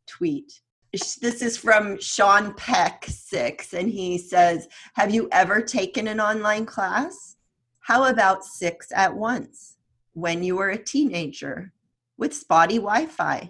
tweet. 0.06 0.60
This 0.92 1.42
is 1.42 1.56
from 1.56 1.98
Sean 2.02 2.54
Peck, 2.56 3.06
six, 3.08 3.74
and 3.74 3.90
he 3.90 4.18
says, 4.18 4.68
Have 4.96 5.16
you 5.16 5.30
ever 5.32 5.62
taken 5.62 6.10
an 6.10 6.20
online 6.20 6.66
class? 6.66 7.38
How 7.80 8.04
about 8.04 8.44
six 8.44 8.92
at 8.94 9.16
once 9.16 9.78
when 10.12 10.44
you 10.44 10.58
were 10.58 10.72
a 10.72 10.84
teenager 10.84 11.72
with 12.18 12.34
spotty 12.34 12.80
Wi 12.80 13.06
Fi 13.06 13.50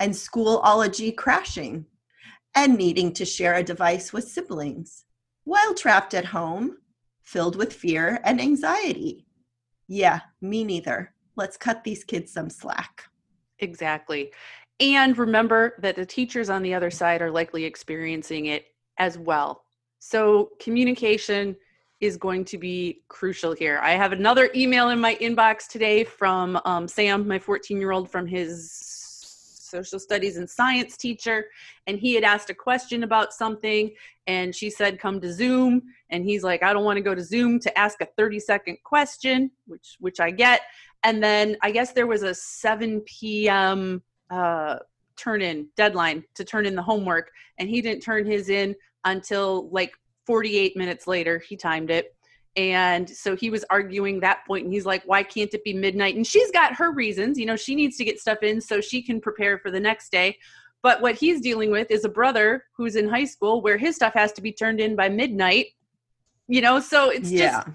and 0.00 0.12
Schoology 0.12 1.14
crashing 1.14 1.86
and 2.54 2.76
needing 2.76 3.12
to 3.14 3.24
share 3.24 3.54
a 3.54 3.62
device 3.62 4.12
with 4.12 4.28
siblings 4.28 5.04
while 5.44 5.74
trapped 5.74 6.14
at 6.14 6.26
home, 6.26 6.78
filled 7.22 7.56
with 7.56 7.72
fear 7.72 8.20
and 8.24 8.40
anxiety? 8.40 9.26
Yeah, 9.88 10.20
me 10.40 10.64
neither. 10.64 11.14
Let's 11.36 11.56
cut 11.56 11.84
these 11.84 12.04
kids 12.04 12.32
some 12.32 12.48
slack. 12.48 13.04
Exactly. 13.58 14.32
And 14.80 15.16
remember 15.16 15.74
that 15.80 15.96
the 15.96 16.06
teachers 16.06 16.50
on 16.50 16.62
the 16.62 16.74
other 16.74 16.90
side 16.90 17.22
are 17.22 17.30
likely 17.30 17.64
experiencing 17.64 18.46
it 18.46 18.66
as 18.98 19.18
well. 19.18 19.64
So, 19.98 20.50
communication 20.60 21.56
is 22.00 22.16
going 22.16 22.44
to 22.44 22.58
be 22.58 23.02
crucial 23.08 23.52
here. 23.52 23.78
I 23.82 23.92
have 23.92 24.12
another 24.12 24.50
email 24.54 24.90
in 24.90 25.00
my 25.00 25.14
inbox 25.16 25.66
today 25.68 26.04
from 26.04 26.60
um, 26.64 26.86
Sam, 26.88 27.26
my 27.26 27.38
14 27.38 27.78
year 27.78 27.92
old, 27.92 28.10
from 28.10 28.26
his 28.26 28.72
social 29.74 29.98
studies 29.98 30.36
and 30.36 30.48
science 30.48 30.96
teacher. 30.96 31.46
And 31.86 31.98
he 31.98 32.14
had 32.14 32.24
asked 32.24 32.50
a 32.50 32.54
question 32.54 33.02
about 33.02 33.32
something, 33.32 33.90
and 34.26 34.54
she 34.54 34.70
said, 34.70 35.00
Come 35.00 35.20
to 35.20 35.32
Zoom. 35.32 35.82
And 36.10 36.24
he's 36.24 36.44
like, 36.44 36.62
I 36.62 36.72
don't 36.72 36.84
want 36.84 36.96
to 36.96 37.02
go 37.02 37.14
to 37.14 37.22
Zoom 37.22 37.58
to 37.60 37.78
ask 37.78 38.00
a 38.00 38.06
30 38.16 38.40
second 38.40 38.78
question, 38.84 39.50
which, 39.66 39.96
which 39.98 40.20
I 40.20 40.30
get. 40.30 40.62
And 41.02 41.22
then 41.22 41.56
I 41.62 41.70
guess 41.70 41.92
there 41.92 42.06
was 42.06 42.22
a 42.22 42.34
7 42.34 43.00
p.m. 43.00 44.02
Uh, 44.30 44.78
turn 45.16 45.42
in 45.42 45.68
deadline 45.76 46.24
to 46.34 46.44
turn 46.44 46.66
in 46.66 46.74
the 46.74 46.82
homework, 46.82 47.30
and 47.58 47.68
he 47.68 47.80
didn't 47.80 48.02
turn 48.02 48.26
his 48.26 48.48
in 48.48 48.74
until 49.04 49.68
like 49.70 49.92
48 50.26 50.76
minutes 50.76 51.06
later, 51.06 51.38
he 51.38 51.56
timed 51.56 51.90
it. 51.90 52.14
And 52.56 53.10
so 53.10 53.34
he 53.34 53.50
was 53.50 53.64
arguing 53.68 54.20
that 54.20 54.46
point, 54.46 54.64
and 54.64 54.72
he's 54.72 54.86
like, 54.86 55.02
Why 55.06 55.22
can't 55.22 55.52
it 55.52 55.64
be 55.64 55.72
midnight? 55.72 56.16
And 56.16 56.26
she's 56.26 56.50
got 56.52 56.74
her 56.76 56.92
reasons. 56.92 57.38
You 57.38 57.46
know, 57.46 57.56
she 57.56 57.74
needs 57.74 57.96
to 57.96 58.04
get 58.04 58.20
stuff 58.20 58.42
in 58.42 58.60
so 58.60 58.80
she 58.80 59.02
can 59.02 59.20
prepare 59.20 59.58
for 59.58 59.70
the 59.70 59.80
next 59.80 60.12
day. 60.12 60.38
But 60.82 61.00
what 61.00 61.16
he's 61.16 61.40
dealing 61.40 61.70
with 61.70 61.90
is 61.90 62.04
a 62.04 62.08
brother 62.08 62.64
who's 62.76 62.94
in 62.94 63.08
high 63.08 63.24
school 63.24 63.62
where 63.62 63.78
his 63.78 63.96
stuff 63.96 64.12
has 64.14 64.32
to 64.34 64.42
be 64.42 64.52
turned 64.52 64.80
in 64.80 64.94
by 64.94 65.08
midnight. 65.08 65.68
You 66.46 66.60
know, 66.60 66.78
so 66.78 67.08
it's 67.08 67.30
yeah. 67.30 67.64
just 67.64 67.68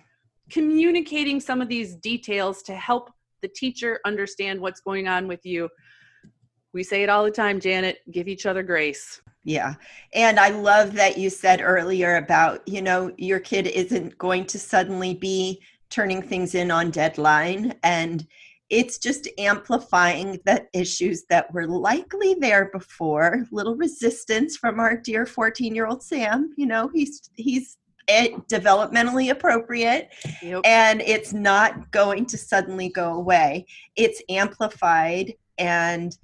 communicating 0.49 1.39
some 1.39 1.61
of 1.61 1.67
these 1.67 1.95
details 1.95 2.61
to 2.63 2.75
help 2.75 3.11
the 3.41 3.47
teacher 3.47 3.99
understand 4.05 4.61
what's 4.61 4.79
going 4.79 5.07
on 5.07 5.27
with 5.27 5.45
you. 5.45 5.69
We 6.73 6.83
say 6.83 7.03
it 7.03 7.09
all 7.09 7.23
the 7.23 7.31
time, 7.31 7.59
Janet 7.59 7.99
give 8.11 8.27
each 8.27 8.45
other 8.45 8.63
grace. 8.63 9.21
Yeah. 9.43 9.75
And 10.13 10.39
I 10.39 10.49
love 10.49 10.93
that 10.93 11.17
you 11.17 11.29
said 11.29 11.61
earlier 11.61 12.17
about, 12.17 12.67
you 12.67 12.81
know, 12.81 13.11
your 13.17 13.39
kid 13.39 13.67
isn't 13.67 14.17
going 14.17 14.45
to 14.47 14.59
suddenly 14.59 15.15
be 15.15 15.61
turning 15.89 16.21
things 16.21 16.55
in 16.55 16.69
on 16.69 16.91
deadline. 16.91 17.73
And 17.83 18.27
it's 18.69 18.99
just 18.99 19.27
amplifying 19.39 20.39
the 20.45 20.67
issues 20.73 21.23
that 21.29 21.51
were 21.51 21.67
likely 21.67 22.35
there 22.35 22.69
before. 22.71 23.47
Little 23.51 23.75
resistance 23.75 24.55
from 24.57 24.79
our 24.79 24.95
dear 24.95 25.25
14 25.25 25.73
year 25.73 25.87
old 25.87 26.03
Sam. 26.03 26.53
You 26.55 26.67
know, 26.67 26.89
he's, 26.93 27.29
he's, 27.35 27.77
developmentally 28.49 29.29
appropriate 29.29 30.09
yep. 30.41 30.61
and 30.65 30.99
it's 31.01 31.31
not 31.31 31.91
going 31.91 32.25
to 32.25 32.39
suddenly 32.39 32.89
go 32.89 33.13
away 33.13 33.67
it's 33.95 34.19
amplified 34.29 35.31
and 35.59 36.17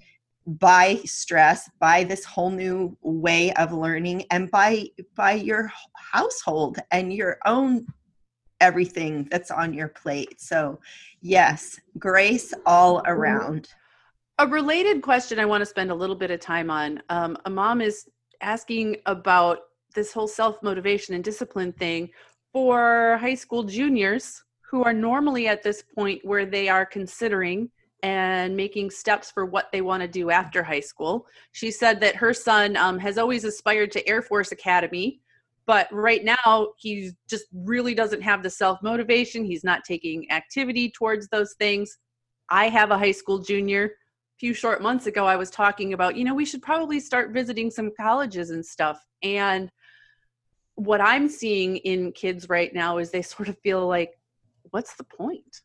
by 0.46 0.96
stress 1.06 1.70
by 1.80 2.04
this 2.04 2.24
whole 2.24 2.52
new 2.52 2.96
way 3.02 3.52
of 3.54 3.72
learning 3.72 4.24
and 4.30 4.52
by 4.52 4.86
by 5.16 5.34
your 5.34 5.72
household 5.96 6.78
and 6.92 7.12
your 7.12 7.38
own 7.46 7.86
everything 8.62 9.28
that's 9.32 9.52
on 9.52 9.74
your 9.74 9.88
plate. 9.88 10.40
So 10.40 10.80
yes 11.22 11.80
grace 11.98 12.54
all 12.66 13.02
around. 13.06 13.70
A 14.38 14.48
related 14.48 15.02
question 15.02 15.40
i 15.40 15.46
want 15.46 15.62
to 15.62 15.66
spend 15.66 15.92
a 15.92 15.96
little 15.96 16.16
bit 16.16 16.32
of 16.32 16.40
time 16.40 16.70
on 16.70 17.02
um, 17.10 17.38
a 17.46 17.50
mom 17.50 17.82
is 17.82 18.08
asking 18.42 18.98
about 19.06 19.60
this 19.96 20.12
whole 20.12 20.28
self-motivation 20.28 21.16
and 21.16 21.24
discipline 21.24 21.72
thing 21.72 22.10
for 22.52 23.18
high 23.20 23.34
school 23.34 23.64
juniors 23.64 24.44
who 24.62 24.84
are 24.84 24.94
normally 24.94 25.48
at 25.48 25.64
this 25.64 25.82
point 25.82 26.24
where 26.24 26.46
they 26.46 26.68
are 26.68 26.86
considering 26.86 27.70
and 28.06 28.56
making 28.56 28.92
steps 28.92 29.32
for 29.32 29.48
what 29.48 29.72
they 29.72 29.82
want 29.82 30.00
to 30.02 30.08
do 30.08 30.30
after 30.30 30.62
high 30.62 30.80
school. 30.80 31.26
She 31.54 31.72
said 31.72 32.00
that 32.02 32.16
her 32.16 32.36
son 32.36 32.78
um, 32.78 33.00
has 33.00 33.18
always 33.18 33.44
aspired 33.46 33.92
to 33.94 34.08
Air 34.08 34.22
Force 34.22 34.52
Academy, 34.52 35.22
But 35.66 35.92
right 35.92 36.24
now, 36.24 36.68
he 36.78 37.14
just 37.28 37.46
really 37.52 37.96
doesn't 37.96 38.22
have 38.22 38.44
the 38.44 38.50
self 38.52 38.78
motivation. 38.84 39.44
He's 39.44 39.64
not 39.64 39.84
taking 39.84 40.30
activity 40.30 40.92
towards 40.92 41.28
those 41.30 41.56
things. 41.58 41.98
I 42.48 42.70
have 42.70 42.92
a 42.92 42.98
high 43.00 43.12
school 43.12 43.40
junior. 43.40 43.86
A 43.86 44.38
few 44.38 44.54
short 44.54 44.84
months 44.84 45.08
ago, 45.08 45.26
I 45.26 45.36
was 45.36 45.50
talking 45.50 45.94
about, 45.94 46.16
you 46.16 46.26
know, 46.26 46.36
we 46.36 46.46
should 46.46 46.62
probably 46.62 47.00
start 47.00 47.34
visiting 47.34 47.72
some 47.72 47.90
colleges 48.00 48.52
and 48.52 48.64
stuff. 48.64 49.04
And 49.24 49.72
what 50.76 51.02
I'm 51.02 51.28
seeing 51.28 51.78
in 51.78 52.12
kids 52.12 52.50
right 52.50 52.72
now 52.72 53.00
is 53.00 53.10
they 53.10 53.24
sort 53.24 53.50
of 53.50 53.58
feel 53.64 53.88
like, 53.88 54.12
what's 54.70 54.94
the 54.96 55.06
point? 55.06 55.62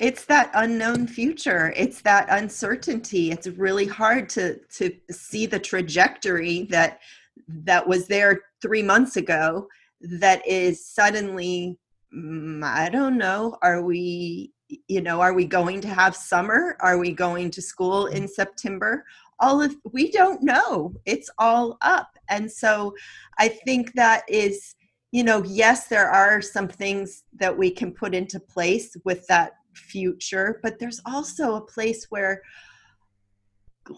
It's 0.00 0.24
that 0.24 0.50
unknown 0.54 1.06
future. 1.06 1.74
It's 1.76 2.00
that 2.02 2.26
uncertainty. 2.30 3.30
It's 3.30 3.46
really 3.46 3.86
hard 3.86 4.30
to 4.30 4.56
to 4.78 4.90
see 5.10 5.44
the 5.46 5.58
trajectory 5.58 6.62
that 6.70 7.00
that 7.48 7.86
was 7.86 8.06
there 8.06 8.40
3 8.62 8.82
months 8.82 9.16
ago 9.16 9.68
that 10.00 10.46
is 10.46 10.86
suddenly 10.86 11.78
mm, 12.14 12.62
i 12.62 12.88
don't 12.88 13.18
know 13.18 13.58
are 13.60 13.82
we 13.82 14.52
you 14.88 15.00
know 15.00 15.20
are 15.20 15.34
we 15.34 15.44
going 15.44 15.80
to 15.80 15.88
have 15.88 16.14
summer? 16.14 16.76
Are 16.80 16.98
we 16.98 17.12
going 17.12 17.50
to 17.50 17.62
school 17.62 18.06
in 18.06 18.26
september? 18.28 19.04
All 19.40 19.60
of 19.62 19.74
we 19.92 20.10
don't 20.10 20.42
know. 20.42 20.94
It's 21.06 21.30
all 21.38 21.76
up. 21.82 22.10
And 22.28 22.50
so 22.50 22.94
i 23.38 23.48
think 23.48 23.92
that 23.94 24.22
is 24.28 24.74
you 25.12 25.24
know 25.24 25.42
yes 25.44 25.88
there 25.88 26.08
are 26.08 26.40
some 26.40 26.68
things 26.68 27.24
that 27.34 27.56
we 27.56 27.70
can 27.70 27.92
put 27.92 28.14
into 28.14 28.38
place 28.38 28.96
with 29.04 29.26
that 29.26 29.59
future, 29.74 30.60
but 30.62 30.78
there's 30.78 31.00
also 31.06 31.56
a 31.56 31.60
place 31.60 32.06
where 32.10 32.42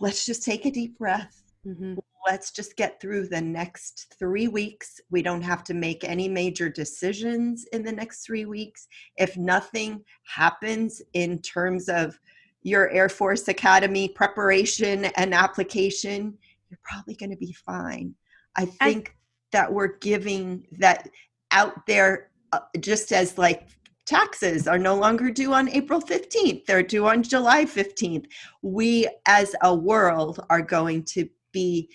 let's 0.00 0.24
just 0.24 0.42
take 0.42 0.64
a 0.64 0.70
deep 0.70 0.98
breath. 0.98 1.42
Mm-hmm. 1.66 1.94
Let's 2.26 2.52
just 2.52 2.76
get 2.76 3.00
through 3.00 3.28
the 3.28 3.40
next 3.40 4.14
three 4.18 4.46
weeks. 4.46 5.00
We 5.10 5.22
don't 5.22 5.42
have 5.42 5.64
to 5.64 5.74
make 5.74 6.04
any 6.04 6.28
major 6.28 6.68
decisions 6.68 7.64
in 7.72 7.82
the 7.82 7.92
next 7.92 8.24
three 8.24 8.44
weeks. 8.44 8.86
If 9.16 9.36
nothing 9.36 10.04
happens 10.24 11.02
in 11.14 11.40
terms 11.42 11.88
of 11.88 12.18
your 12.62 12.90
Air 12.90 13.08
Force 13.08 13.48
Academy 13.48 14.08
preparation 14.08 15.06
and 15.16 15.34
application, 15.34 16.38
you're 16.70 16.78
probably 16.84 17.16
going 17.16 17.30
to 17.30 17.36
be 17.36 17.52
fine. 17.52 18.14
I 18.56 18.66
think 18.66 19.08
I- 19.08 19.12
that 19.52 19.72
we're 19.72 19.98
giving 19.98 20.66
that 20.78 21.08
out 21.50 21.86
there 21.86 22.30
uh, 22.52 22.60
just 22.80 23.12
as 23.12 23.36
like 23.36 23.68
taxes 24.12 24.68
are 24.68 24.78
no 24.78 24.94
longer 24.94 25.30
due 25.30 25.54
on 25.54 25.70
April 25.70 25.98
15th, 25.98 26.66
they're 26.66 26.82
due 26.82 27.06
on 27.06 27.22
July 27.22 27.64
15th. 27.64 28.26
We 28.60 29.08
as 29.26 29.54
a 29.62 29.74
world 29.74 30.44
are 30.50 30.60
going 30.60 31.04
to 31.14 31.26
be 31.50 31.88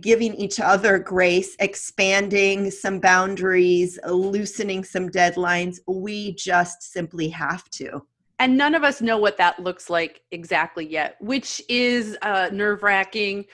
giving 0.00 0.34
each 0.34 0.60
other 0.60 0.98
grace, 0.98 1.56
expanding 1.58 2.70
some 2.70 3.00
boundaries, 3.00 3.98
loosening 4.06 4.84
some 4.84 5.08
deadlines. 5.08 5.78
We 5.86 6.34
just 6.34 6.92
simply 6.92 7.30
have 7.30 7.68
to. 7.70 8.02
And 8.38 8.58
none 8.58 8.74
of 8.74 8.84
us 8.84 9.00
know 9.00 9.16
what 9.16 9.38
that 9.38 9.58
looks 9.58 9.88
like 9.88 10.20
exactly 10.32 10.86
yet, 10.86 11.16
which 11.20 11.62
is 11.66 12.18
uh, 12.20 12.50
nerve 12.52 12.82
wracking. 12.82 13.46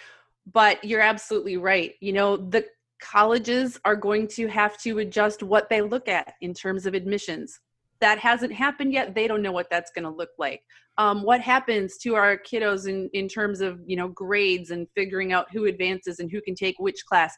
But 0.50 0.82
you're 0.82 1.00
absolutely 1.00 1.58
right. 1.58 1.94
You 2.00 2.12
know, 2.12 2.38
the 2.38 2.66
colleges 3.00 3.78
are 3.85 3.97
going 3.97 4.26
to 4.26 4.49
have 4.49 4.78
to 4.78 4.99
adjust 4.99 5.44
what 5.44 5.68
they 5.68 5.80
look 5.80 6.08
at 6.08 6.35
in 6.40 6.54
terms 6.54 6.87
of 6.87 6.94
admissions. 6.94 7.61
That 8.00 8.19
hasn't 8.19 8.52
happened 8.52 8.93
yet. 8.93 9.14
They 9.14 9.26
don't 9.26 9.43
know 9.43 9.52
what 9.52 9.69
that's 9.71 9.90
going 9.90 10.05
to 10.05 10.11
look 10.11 10.31
like. 10.38 10.62
Um, 10.99 11.23
what 11.23 11.40
happens 11.40 11.97
to 11.99 12.14
our 12.14 12.38
kiddos 12.38 12.88
in, 12.88 13.09
in 13.12 13.28
terms 13.28 13.61
of 13.61 13.81
you 13.87 13.97
know 13.97 14.09
grades 14.09 14.71
and 14.71 14.87
figuring 14.95 15.33
out 15.33 15.47
who 15.52 15.67
advances 15.67 16.19
and 16.21 16.31
who 16.31 16.40
can 16.40 16.55
take 16.55 16.76
which 16.78 17.05
class? 17.07 17.37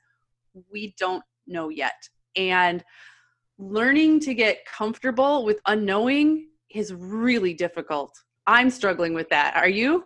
We 0.72 0.94
don't 0.98 1.22
know 1.46 1.68
yet. 1.68 2.08
And 2.36 2.82
learning 3.58 4.20
to 4.20 4.34
get 4.34 4.64
comfortable 4.64 5.44
with 5.44 5.60
unknowing 5.66 6.48
is 6.70 6.94
really 6.94 7.54
difficult. 7.54 8.12
I'm 8.46 8.70
struggling 8.70 9.14
with 9.14 9.28
that. 9.28 9.54
Are 9.56 9.68
you? 9.68 10.04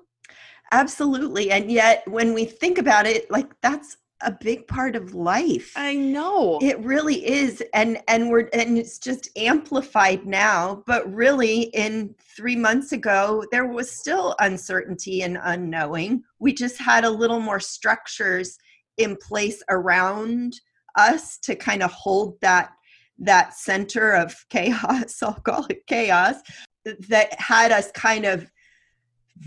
Absolutely. 0.73 1.51
And 1.51 1.71
yet, 1.71 2.03
when 2.09 2.35
we 2.35 2.45
think 2.45 2.79
about 2.79 3.07
it, 3.07 3.31
like 3.31 3.49
that's 3.61 3.97
a 4.23 4.33
big 4.41 4.67
part 4.67 4.97
of 4.97 5.15
life. 5.15 5.73
I 5.77 5.95
know. 5.95 6.59
It 6.63 6.79
really 6.81 7.27
is 7.27 7.63
and 7.75 8.01
and 8.09 8.31
we're 8.31 8.49
and 8.53 8.79
it's 8.79 8.99
just 8.99 9.29
amplified 9.37 10.25
now, 10.27 10.83
but 10.87 11.13
really 11.13 11.63
in 11.75 12.15
3 12.37 12.57
months 12.57 12.93
ago 12.93 13.45
there 13.51 13.67
was 13.67 13.91
still 13.91 14.35
uncertainty 14.41 15.23
and 15.23 15.39
unknowing. 15.43 16.23
We 16.39 16.55
just 16.55 16.79
had 16.79 17.05
a 17.05 17.11
little 17.11 17.41
more 17.41 17.61
structures 17.61 18.59
in 18.97 19.17
place 19.17 19.63
around 19.69 20.55
us 20.97 21.39
to 21.39 21.55
kind 21.55 21.83
of 21.83 21.91
hold 21.93 22.41
that 22.41 22.71
that 23.19 23.55
center 23.55 24.13
of 24.13 24.35
chaos, 24.51 25.19
I'll 25.23 25.35
call 25.35 25.67
it 25.71 25.87
chaos, 25.87 26.37
that 27.09 27.39
had 27.41 27.73
us 27.73 27.91
kind 27.93 28.25
of 28.25 28.51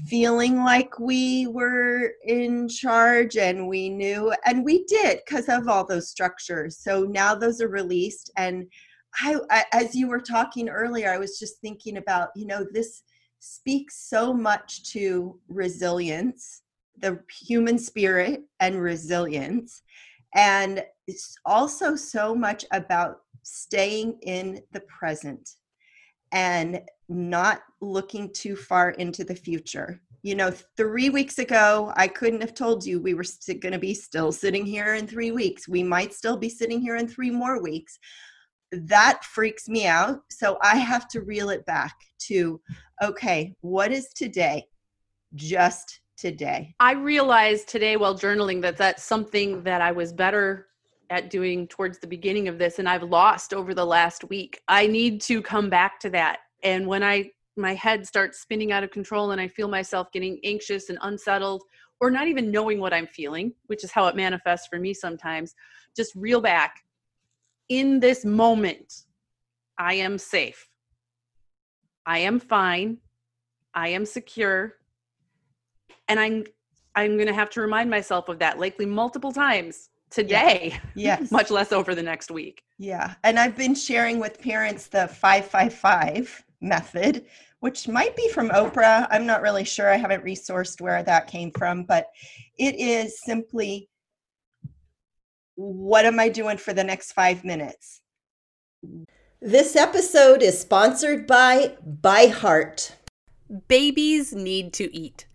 feeling 0.05 0.57
like 0.57 0.99
we 0.99 1.47
were 1.47 2.11
in 2.25 2.67
charge 2.67 3.37
and 3.37 3.67
we 3.67 3.89
knew 3.89 4.33
and 4.45 4.63
we 4.63 4.83
did 4.85 5.21
because 5.25 5.47
of 5.49 5.67
all 5.67 5.85
those 5.85 6.09
structures. 6.09 6.77
So 6.79 7.03
now 7.03 7.33
those 7.35 7.61
are 7.61 7.69
released 7.69 8.31
and 8.37 8.67
I, 9.19 9.65
as 9.73 9.95
you 9.95 10.07
were 10.07 10.19
talking 10.19 10.69
earlier 10.69 11.11
i 11.11 11.17
was 11.17 11.39
just 11.39 11.59
thinking 11.59 11.97
about 11.97 12.29
you 12.35 12.45
know 12.45 12.65
this 12.71 13.03
speaks 13.39 14.07
so 14.09 14.33
much 14.33 14.91
to 14.91 15.39
resilience 15.47 16.61
the 16.99 17.19
human 17.41 17.77
spirit 17.77 18.43
and 18.59 18.81
resilience 18.81 19.81
and 20.35 20.83
it's 21.07 21.35
also 21.45 21.95
so 21.95 22.35
much 22.35 22.65
about 22.71 23.21
staying 23.43 24.17
in 24.23 24.61
the 24.71 24.81
present 24.81 25.49
and 26.31 26.81
not 27.09 27.61
looking 27.81 28.31
too 28.33 28.55
far 28.55 28.91
into 28.91 29.23
the 29.23 29.35
future. 29.35 30.01
You 30.23 30.35
know, 30.35 30.51
three 30.75 31.09
weeks 31.09 31.39
ago, 31.39 31.93
I 31.95 32.07
couldn't 32.07 32.41
have 32.41 32.53
told 32.53 32.85
you 32.85 32.99
we 32.99 33.13
were 33.13 33.23
st- 33.23 33.61
going 33.61 33.73
to 33.73 33.79
be 33.79 33.93
still 33.93 34.31
sitting 34.31 34.65
here 34.65 34.95
in 34.95 35.07
three 35.07 35.31
weeks. 35.31 35.67
We 35.67 35.83
might 35.83 36.13
still 36.13 36.37
be 36.37 36.49
sitting 36.49 36.81
here 36.81 36.97
in 36.97 37.07
three 37.07 37.31
more 37.31 37.61
weeks. 37.61 37.97
That 38.71 39.23
freaks 39.23 39.69
me 39.69 39.87
out. 39.87 40.19
So 40.29 40.57
I 40.61 40.77
have 40.77 41.07
to 41.09 41.21
reel 41.21 41.49
it 41.49 41.65
back 41.65 41.95
to 42.27 42.59
okay, 43.01 43.55
what 43.61 43.91
is 43.91 44.09
today? 44.09 44.65
Just 45.35 46.01
today. 46.17 46.73
I 46.79 46.93
realized 46.93 47.69
today 47.69 47.95
while 47.95 48.15
journaling 48.15 48.61
that 48.63 48.75
that's 48.75 49.03
something 49.03 49.63
that 49.63 49.81
I 49.81 49.91
was 49.91 50.11
better 50.11 50.66
at 51.09 51.29
doing 51.29 51.67
towards 51.67 51.99
the 51.99 52.07
beginning 52.07 52.47
of 52.47 52.57
this 52.57 52.79
and 52.79 52.87
I've 52.87 53.03
lost 53.03 53.53
over 53.53 53.73
the 53.73 53.85
last 53.85 54.23
week. 54.25 54.61
I 54.67 54.87
need 54.87 55.21
to 55.21 55.41
come 55.41 55.69
back 55.69 55.99
to 56.01 56.09
that. 56.11 56.39
And 56.63 56.87
when 56.87 57.03
I 57.03 57.31
my 57.55 57.73
head 57.73 58.05
starts 58.05 58.39
spinning 58.39 58.71
out 58.71 58.83
of 58.83 58.91
control 58.91 59.31
and 59.31 59.41
I 59.41 59.47
feel 59.47 59.67
myself 59.67 60.11
getting 60.11 60.39
anxious 60.43 60.89
and 60.89 60.97
unsettled 61.01 61.63
or 61.99 62.11
not 62.11 62.27
even 62.27 62.51
knowing 62.51 62.79
what 62.79 62.93
I'm 62.93 63.07
feeling, 63.07 63.53
which 63.65 63.83
is 63.83 63.91
how 63.91 64.07
it 64.07 64.15
manifests 64.15 64.67
for 64.67 64.79
me 64.79 64.93
sometimes, 64.93 65.55
just 65.95 66.13
reel 66.15 66.39
back. 66.39 66.83
In 67.69 67.99
this 67.99 68.23
moment, 68.23 69.05
I 69.79 69.95
am 69.95 70.17
safe. 70.17 70.69
I 72.05 72.19
am 72.19 72.39
fine. 72.39 72.97
I 73.73 73.89
am 73.89 74.05
secure. 74.05 74.75
And 76.07 76.19
I'm 76.19 76.45
I'm 76.95 77.15
going 77.15 77.27
to 77.27 77.33
have 77.33 77.51
to 77.51 77.61
remind 77.61 77.91
myself 77.91 78.27
of 78.27 78.39
that 78.39 78.57
likely 78.57 78.87
multiple 78.87 79.31
times 79.31 79.89
today. 80.09 80.79
Yes. 80.95 81.31
much 81.31 81.51
less 81.51 81.71
over 81.71 81.93
the 81.93 82.03
next 82.03 82.31
week. 82.31 82.63
Yeah. 82.79 83.13
And 83.23 83.37
I've 83.37 83.55
been 83.55 83.75
sharing 83.75 84.19
with 84.19 84.41
parents 84.41 84.87
the 84.87 85.07
555 85.07 86.43
method, 86.61 87.25
which 87.59 87.87
might 87.87 88.15
be 88.15 88.29
from 88.29 88.49
Oprah. 88.49 89.07
I'm 89.11 89.25
not 89.25 89.41
really 89.41 89.63
sure. 89.63 89.91
I 89.91 89.97
haven't 89.97 90.25
resourced 90.25 90.81
where 90.81 91.03
that 91.03 91.27
came 91.27 91.51
from, 91.51 91.83
but 91.83 92.07
it 92.57 92.75
is 92.75 93.21
simply 93.23 93.89
what 95.55 96.05
am 96.05 96.19
I 96.19 96.29
doing 96.29 96.57
for 96.57 96.73
the 96.73 96.83
next 96.83 97.13
five 97.13 97.43
minutes? 97.43 98.01
This 99.41 99.75
episode 99.75 100.43
is 100.43 100.59
sponsored 100.59 101.25
by 101.25 101.75
ByHeart. 102.01 102.91
Babies 103.67 104.33
need 104.33 104.73
to 104.73 104.95
eat. 104.95 105.25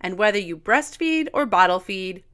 And 0.00 0.18
whether 0.18 0.38
you 0.38 0.56
breastfeed 0.56 1.28
or 1.32 1.46
bottle 1.46 1.80
feed, 1.80 2.24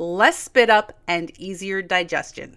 less 0.00 0.38
spit 0.38 0.70
up, 0.70 0.98
and 1.06 1.30
easier 1.38 1.82
digestion. 1.82 2.56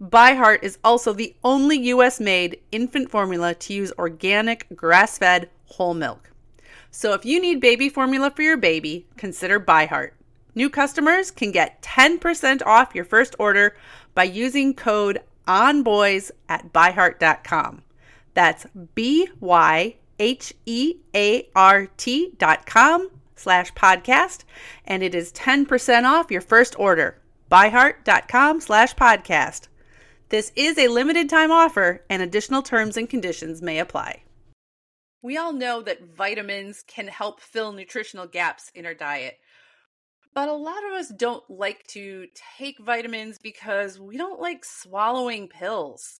ByHeart 0.00 0.62
is 0.62 0.78
also 0.84 1.12
the 1.12 1.34
only 1.42 1.76
US 1.88 2.20
made 2.20 2.60
infant 2.70 3.10
formula 3.10 3.54
to 3.54 3.72
use 3.74 3.92
organic, 3.98 4.66
grass 4.74 5.18
fed 5.18 5.50
whole 5.66 5.94
milk. 5.94 6.30
So 6.90 7.12
if 7.14 7.24
you 7.24 7.40
need 7.40 7.60
baby 7.60 7.88
formula 7.88 8.30
for 8.30 8.42
your 8.42 8.56
baby, 8.56 9.06
consider 9.16 9.58
ByHeart. 9.58 10.12
New 10.54 10.70
customers 10.70 11.30
can 11.30 11.52
get 11.52 11.82
10% 11.82 12.62
off 12.64 12.94
your 12.94 13.04
first 13.04 13.34
order 13.38 13.76
by 14.14 14.24
using 14.24 14.72
code 14.72 15.20
ONBOYS 15.46 16.30
at 16.48 16.72
byheart.com. 16.72 17.82
That's 18.34 18.66
B 18.94 19.28
Y 19.40 19.96
H 20.18 20.54
E 20.66 20.96
A 21.14 21.48
R 21.54 21.86
T 21.96 22.32
dot 22.38 22.66
com 22.66 23.10
slash 23.38 23.72
podcast, 23.74 24.44
and 24.84 25.02
it 25.02 25.14
is 25.14 25.32
10% 25.32 26.04
off 26.04 26.30
your 26.30 26.40
first 26.40 26.78
order. 26.78 27.20
Byheart.com 27.50 28.60
slash 28.60 28.94
podcast. 28.94 29.68
This 30.28 30.52
is 30.54 30.76
a 30.78 30.88
limited 30.88 31.30
time 31.30 31.50
offer, 31.50 32.04
and 32.10 32.20
additional 32.20 32.62
terms 32.62 32.96
and 32.96 33.08
conditions 33.08 33.62
may 33.62 33.78
apply. 33.78 34.22
We 35.22 35.36
all 35.36 35.52
know 35.52 35.82
that 35.82 36.14
vitamins 36.14 36.84
can 36.86 37.08
help 37.08 37.40
fill 37.40 37.72
nutritional 37.72 38.26
gaps 38.26 38.70
in 38.74 38.86
our 38.86 38.94
diet. 38.94 39.38
But 40.34 40.48
a 40.48 40.52
lot 40.52 40.84
of 40.86 40.92
us 40.92 41.08
don't 41.08 41.42
like 41.48 41.84
to 41.88 42.26
take 42.56 42.78
vitamins 42.78 43.38
because 43.38 43.98
we 43.98 44.16
don't 44.16 44.40
like 44.40 44.64
swallowing 44.64 45.48
pills. 45.48 46.20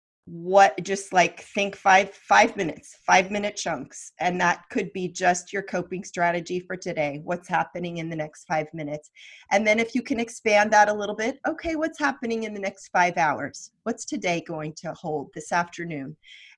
what 0.25 0.81
just 0.83 1.11
like 1.11 1.41
think 1.41 1.75
five 1.75 2.13
five 2.13 2.55
minutes 2.55 2.95
five 3.07 3.31
minute 3.31 3.55
chunks 3.55 4.13
and 4.19 4.39
that 4.39 4.61
could 4.69 4.93
be 4.93 5.07
just 5.07 5.51
your 5.51 5.63
coping 5.63 6.03
strategy 6.03 6.59
for 6.59 6.77
today 6.77 7.19
what's 7.23 7.49
happening 7.49 7.97
in 7.97 8.09
the 8.09 8.15
next 8.15 8.45
five 8.45 8.67
minutes. 8.73 9.09
And 9.51 9.65
then 9.65 9.79
if 9.79 9.95
you 9.95 10.03
can 10.03 10.19
expand 10.19 10.71
that 10.71 10.89
a 10.89 10.93
little 10.93 11.15
bit 11.15 11.39
okay 11.47 11.75
what's 11.75 11.97
happening 11.97 12.43
in 12.43 12.53
the 12.53 12.59
next 12.59 12.89
five 12.89 13.17
hours? 13.17 13.71
What's 13.83 14.05
today 14.05 14.43
going 14.47 14.73
to 14.77 14.93
hold 14.93 15.31
this 15.33 15.51
afternoon? 15.51 16.15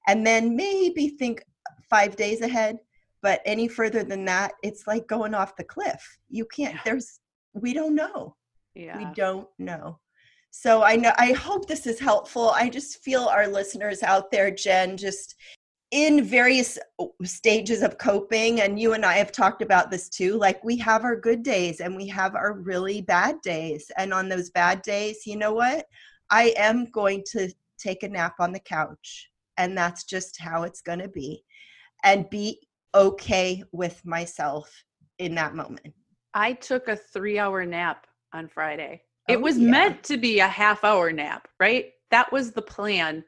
And 0.08 0.28
then 0.28 0.58
maybe 0.58 1.10
think 1.10 1.42
five 1.90 2.18
days 2.18 2.42
ahead 2.42 2.78
but 3.22 3.42
any 3.46 3.70
further 3.70 4.04
than 4.04 4.26
that 4.26 4.52
it's 4.62 4.88
like 4.88 5.08
going 5.08 5.34
off 5.34 5.56
the 5.56 5.64
cliff. 5.64 6.18
You 6.30 6.46
can't 6.54 6.78
there's 6.84 7.20
we 7.54 7.74
don't 7.74 7.96
know. 7.96 8.36
Yeah. 8.76 8.98
we 8.98 9.06
don't 9.14 9.48
know 9.58 10.00
so 10.56 10.84
I 10.84 10.96
know 10.98 11.12
I 11.18 11.32
hope 11.32 11.68
this 11.68 11.88
is 11.88 12.00
helpful. 12.00 12.52
I 12.52 12.70
just 12.70 13.04
feel 13.04 13.24
our 13.24 13.48
listeners 13.48 14.04
out 14.04 14.30
there, 14.30 14.52
Jen, 14.52 14.98
just 14.98 15.34
in 15.90 16.24
various 16.24 16.78
uh, 17.00 17.06
stages 17.24 17.82
of 17.82 17.98
coping 17.98 18.62
and 18.62 18.80
you 18.80 18.94
and 18.94 19.04
I 19.04 19.14
have 19.14 19.32
talked 19.32 19.64
about 19.64 19.90
this 19.90 20.10
too 20.10 20.38
like 20.38 20.64
we 20.64 20.78
have 20.78 21.06
our 21.06 21.16
good 21.16 21.42
days 21.42 21.80
and 21.80 21.96
we 21.96 22.08
have 22.08 22.36
our 22.36 22.54
really 22.54 23.02
bad 23.02 23.42
days. 23.42 23.90
And 23.98 24.14
on 24.14 24.30
those 24.30 24.52
bad 24.52 24.84
days 24.84 25.26
you 25.26 25.38
know 25.38 25.54
what? 25.54 25.88
I 26.30 26.54
am 26.56 26.86
going 26.92 27.24
to 27.32 27.52
take 27.80 28.04
a 28.04 28.08
nap 28.10 28.36
on 28.40 28.52
the 28.52 28.60
couch 28.60 29.32
and 29.58 29.76
that's 29.76 30.04
just 30.04 30.40
how 30.40 30.64
it's 30.64 30.82
going 30.82 31.00
to 31.00 31.10
be. 31.10 31.44
And 32.04 32.30
be 32.30 32.60
okay 32.94 33.64
with 33.72 34.06
myself 34.06 34.72
in 35.18 35.34
that 35.34 35.56
moment. 35.56 35.96
I 36.36 36.54
took 36.54 36.90
a 36.90 36.96
3 36.96 37.40
hour 37.40 37.66
nap 37.66 38.06
on 38.34 38.48
Friday 38.48 39.02
it 39.28 39.38
oh, 39.38 39.42
was 39.42 39.58
yeah. 39.58 39.70
meant 39.70 40.04
to 40.04 40.18
be 40.18 40.40
a 40.40 40.48
half 40.48 40.84
hour 40.84 41.12
nap, 41.12 41.48
right? 41.60 41.92
That 42.12 42.32
was 42.32 42.52
the 42.52 42.62
plan. 42.62 43.24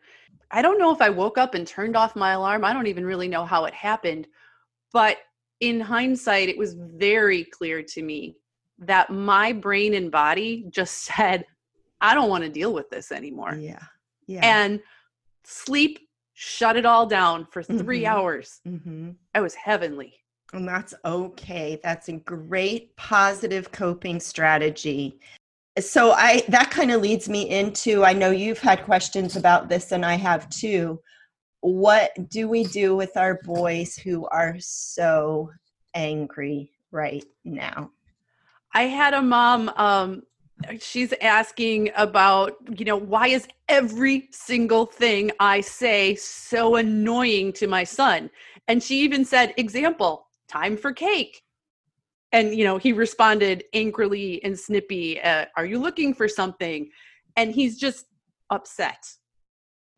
I 0.51 0.61
don't 0.61 0.79
know 0.79 0.93
if 0.93 1.01
I 1.01 1.09
woke 1.09 1.37
up 1.37 1.55
and 1.55 1.65
turned 1.65 1.95
off 1.95 2.15
my 2.15 2.33
alarm. 2.33 2.63
I 2.65 2.73
don't 2.73 2.87
even 2.87 3.05
really 3.05 3.27
know 3.27 3.45
how 3.45 3.65
it 3.65 3.73
happened. 3.73 4.27
But 4.91 5.17
in 5.59 5.79
hindsight, 5.79 6.49
it 6.49 6.57
was 6.57 6.73
very 6.73 7.45
clear 7.45 7.81
to 7.81 8.01
me 8.01 8.37
that 8.79 9.09
my 9.09 9.53
brain 9.53 9.93
and 9.93 10.11
body 10.11 10.65
just 10.69 10.95
said, 11.03 11.45
I 12.01 12.13
don't 12.13 12.29
want 12.29 12.43
to 12.43 12.49
deal 12.49 12.73
with 12.73 12.89
this 12.89 13.11
anymore. 13.11 13.55
Yeah. 13.55 13.83
Yeah. 14.27 14.41
And 14.43 14.81
sleep 15.43 15.99
shut 16.33 16.75
it 16.75 16.85
all 16.85 17.05
down 17.05 17.47
for 17.49 17.63
3 17.63 17.77
mm-hmm. 17.77 18.05
hours. 18.05 18.59
Mm-hmm. 18.67 19.11
I 19.33 19.39
was 19.39 19.55
heavenly. 19.55 20.13
And 20.51 20.67
that's 20.67 20.93
okay. 21.05 21.79
That's 21.81 22.09
a 22.09 22.13
great 22.13 22.95
positive 22.97 23.71
coping 23.71 24.19
strategy 24.19 25.19
so 25.79 26.11
i 26.11 26.41
that 26.47 26.71
kind 26.71 26.91
of 26.91 27.01
leads 27.01 27.27
me 27.27 27.49
into 27.49 28.03
i 28.03 28.13
know 28.13 28.31
you've 28.31 28.59
had 28.59 28.83
questions 28.83 29.35
about 29.35 29.67
this 29.67 29.91
and 29.91 30.05
i 30.05 30.15
have 30.15 30.49
too. 30.49 30.99
What 31.61 32.11
do 32.29 32.47
we 32.47 32.63
do 32.63 32.95
with 32.95 33.17
our 33.17 33.39
boys 33.43 33.97
who 33.97 34.27
are 34.27 34.55
so 34.59 35.49
angry 35.95 36.69
right 36.91 37.25
now? 37.43 37.89
I 38.71 38.83
had 38.83 39.15
a 39.15 39.21
mom 39.21 39.69
um 39.69 40.21
she's 40.79 41.11
asking 41.21 41.89
about 41.97 42.55
you 42.77 42.85
know 42.85 42.95
why 42.95 43.29
is 43.29 43.47
every 43.67 44.29
single 44.31 44.85
thing 44.85 45.31
i 45.39 45.59
say 45.59 46.15
so 46.15 46.75
annoying 46.75 47.51
to 47.53 47.67
my 47.67 47.83
son? 47.83 48.29
And 48.67 48.81
she 48.83 48.99
even 48.99 49.25
said 49.25 49.55
example 49.57 50.27
time 50.47 50.77
for 50.77 50.93
cake 50.93 51.41
and 52.35 52.53
you 52.53 52.65
know 52.65 52.77
he 52.77 52.91
responded 52.91 53.63
angrily 53.73 54.43
and 54.43 54.59
snippy 54.59 55.21
uh, 55.21 55.45
are 55.55 55.65
you 55.65 55.79
looking 55.79 56.13
for 56.13 56.27
something? 56.27 56.89
And 57.37 57.51
he's 57.51 57.77
just 57.79 58.05
upset. 58.49 59.03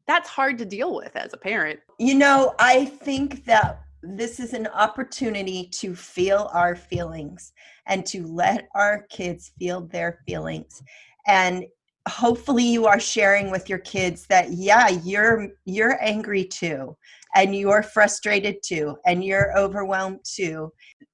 That's 0.07 0.29
hard 0.29 0.57
to 0.59 0.65
deal 0.65 0.95
with 0.95 1.15
as 1.15 1.33
a 1.33 1.37
parent. 1.37 1.79
You 1.99 2.15
know 2.15 2.53
i 2.59 2.85
think 2.85 3.43
that 3.45 3.81
this 4.03 4.39
is 4.39 4.53
an 4.53 4.67
opportunity 4.67 5.67
to 5.79 5.95
feel 5.95 6.49
our 6.53 6.75
feelings 6.75 7.51
and 7.87 8.05
to 8.05 8.25
let 8.27 8.67
our 8.75 9.05
kids 9.09 9.51
feel 9.57 9.81
their 9.81 10.19
feelings. 10.27 10.83
And 11.25 11.65
hopefully 12.07 12.63
you 12.63 12.85
are 12.85 12.99
sharing 12.99 13.51
with 13.51 13.67
your 13.67 13.79
kids 13.79 14.25
that 14.27 14.51
yeah 14.51 14.87
you're 14.87 15.49
you're 15.65 16.01
angry 16.01 16.45
too 16.45 16.95
and 17.35 17.55
you're 17.55 17.83
frustrated 17.83 18.57
too 18.63 18.95
and 19.05 19.23
you're 19.23 19.57
overwhelmed 19.57 20.19
too 20.23 20.71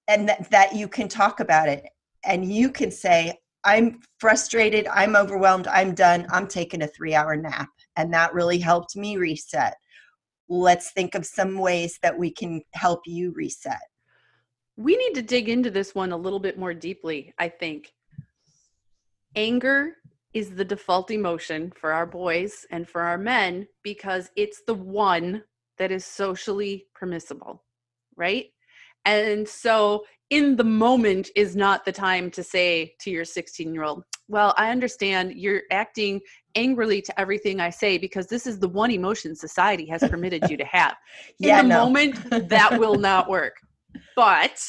and 0.08 0.28
that, 0.28 0.50
that 0.52 0.76
you 0.76 0.88
can 0.88 1.08
talk 1.08 1.40
about 1.40 1.70
it. 1.70 1.86
And 2.26 2.52
you 2.52 2.70
can 2.70 2.92
say 2.92 3.38
i'm 3.66 4.02
frustrated 4.20 4.86
i'm 4.92 5.16
overwhelmed 5.16 5.68
i'm 5.68 5.96
done 5.96 6.28
i'm 6.32 6.48
taking 6.48 6.82
a 6.82 6.88
three 6.88 7.16
hour 7.16 7.36
nap. 7.36 7.70
And 7.96 8.14
that 8.14 8.34
really 8.34 8.60
helped 8.60 8.96
me 8.96 9.18
reset. 9.18 9.76
Let's 10.50 10.92
think 10.92 11.16
of 11.16 11.26
some 11.26 11.58
ways 11.58 11.98
that 12.02 12.18
we 12.18 12.32
can 12.32 12.62
help 12.74 13.02
you 13.06 13.32
reset. 13.36 13.80
We 14.76 14.98
need 14.98 15.14
to 15.14 15.22
dig 15.22 15.48
into 15.48 15.72
this 15.72 15.96
one 15.96 16.12
a 16.12 16.18
little 16.18 16.40
bit 16.40 16.58
more 16.58 16.74
deeply 16.74 17.34
i 17.38 17.50
think. 17.50 17.92
Anger 19.36 19.96
is 20.34 20.52
the 20.52 20.66
default 20.66 21.12
emotion 21.12 21.72
for 21.76 21.92
our 21.92 22.06
boys 22.06 22.66
and 22.72 22.88
for 22.88 23.02
our 23.02 23.18
men 23.18 23.68
because 23.84 24.30
it's 24.36 24.62
the 24.66 24.74
one 24.74 25.44
that 25.78 25.92
is 25.92 26.06
socially 26.06 26.86
permissible 26.94 27.64
right 28.16 28.48
and 29.06 29.48
so 29.48 30.04
in 30.34 30.56
the 30.56 30.64
moment 30.64 31.30
is 31.36 31.56
not 31.56 31.86
the 31.86 31.92
time 31.92 32.32
to 32.32 32.42
say 32.44 32.96
to 33.00 33.12
your 33.12 33.24
16 33.24 33.72
year 33.72 33.84
old, 33.84 34.04
Well, 34.28 34.56
I 34.58 34.72
understand 34.72 35.34
you're 35.36 35.62
acting 35.70 36.22
angrily 36.56 37.04
to 37.04 37.20
everything 37.20 37.60
I 37.60 37.70
say 37.70 38.00
because 38.00 38.26
this 38.26 38.48
is 38.48 38.60
the 38.60 38.68
one 38.68 38.90
emotion 38.90 39.36
society 39.36 39.86
has 39.90 40.02
permitted 40.02 40.50
you 40.50 40.58
to 40.58 40.66
have. 40.72 40.96
In 41.40 41.50
Yeah, 41.50 41.62
the 41.62 41.68
no. 41.68 41.86
moment, 41.86 42.50
that 42.50 42.80
will 42.80 42.96
not 42.98 43.30
work. 43.30 43.58
But 44.16 44.60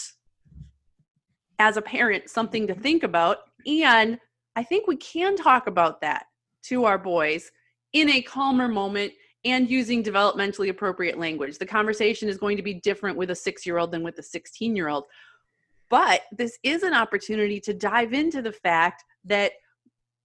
as 1.59 1.79
a 1.79 1.83
parent, 1.83 2.29
something 2.29 2.67
to 2.67 2.75
think 2.75 3.03
about. 3.03 3.39
And 3.67 4.19
I 4.57 4.65
think 4.65 4.87
we 4.87 4.97
can 4.97 5.35
talk 5.35 5.67
about 5.67 6.03
that 6.03 6.27
to 6.65 6.85
our 6.85 6.99
boys 6.99 7.51
in 7.95 8.11
a 8.11 8.21
calmer 8.21 8.69
moment 8.69 9.13
and 9.45 9.71
using 9.71 10.03
developmentally 10.03 10.71
appropriate 10.71 11.19
language. 11.19 11.59
The 11.59 11.67
conversation 11.67 12.29
is 12.29 12.39
going 12.39 12.57
to 12.57 12.63
be 12.63 12.75
different 12.75 13.17
with 13.17 13.31
a 13.31 13.35
six 13.35 13.67
year 13.67 13.79
old 13.79 13.91
than 13.91 14.03
with 14.03 14.19
a 14.19 14.23
16 14.23 14.75
year 14.75 14.89
old. 14.89 15.05
But 15.91 16.23
this 16.33 16.59
is 16.63 16.83
an 16.83 16.95
opportunity 16.95 17.61
to 17.61 17.75
dive 17.75 18.15
into 18.15 18.43
the 18.43 18.53
fact 18.53 19.05
that 19.25 19.53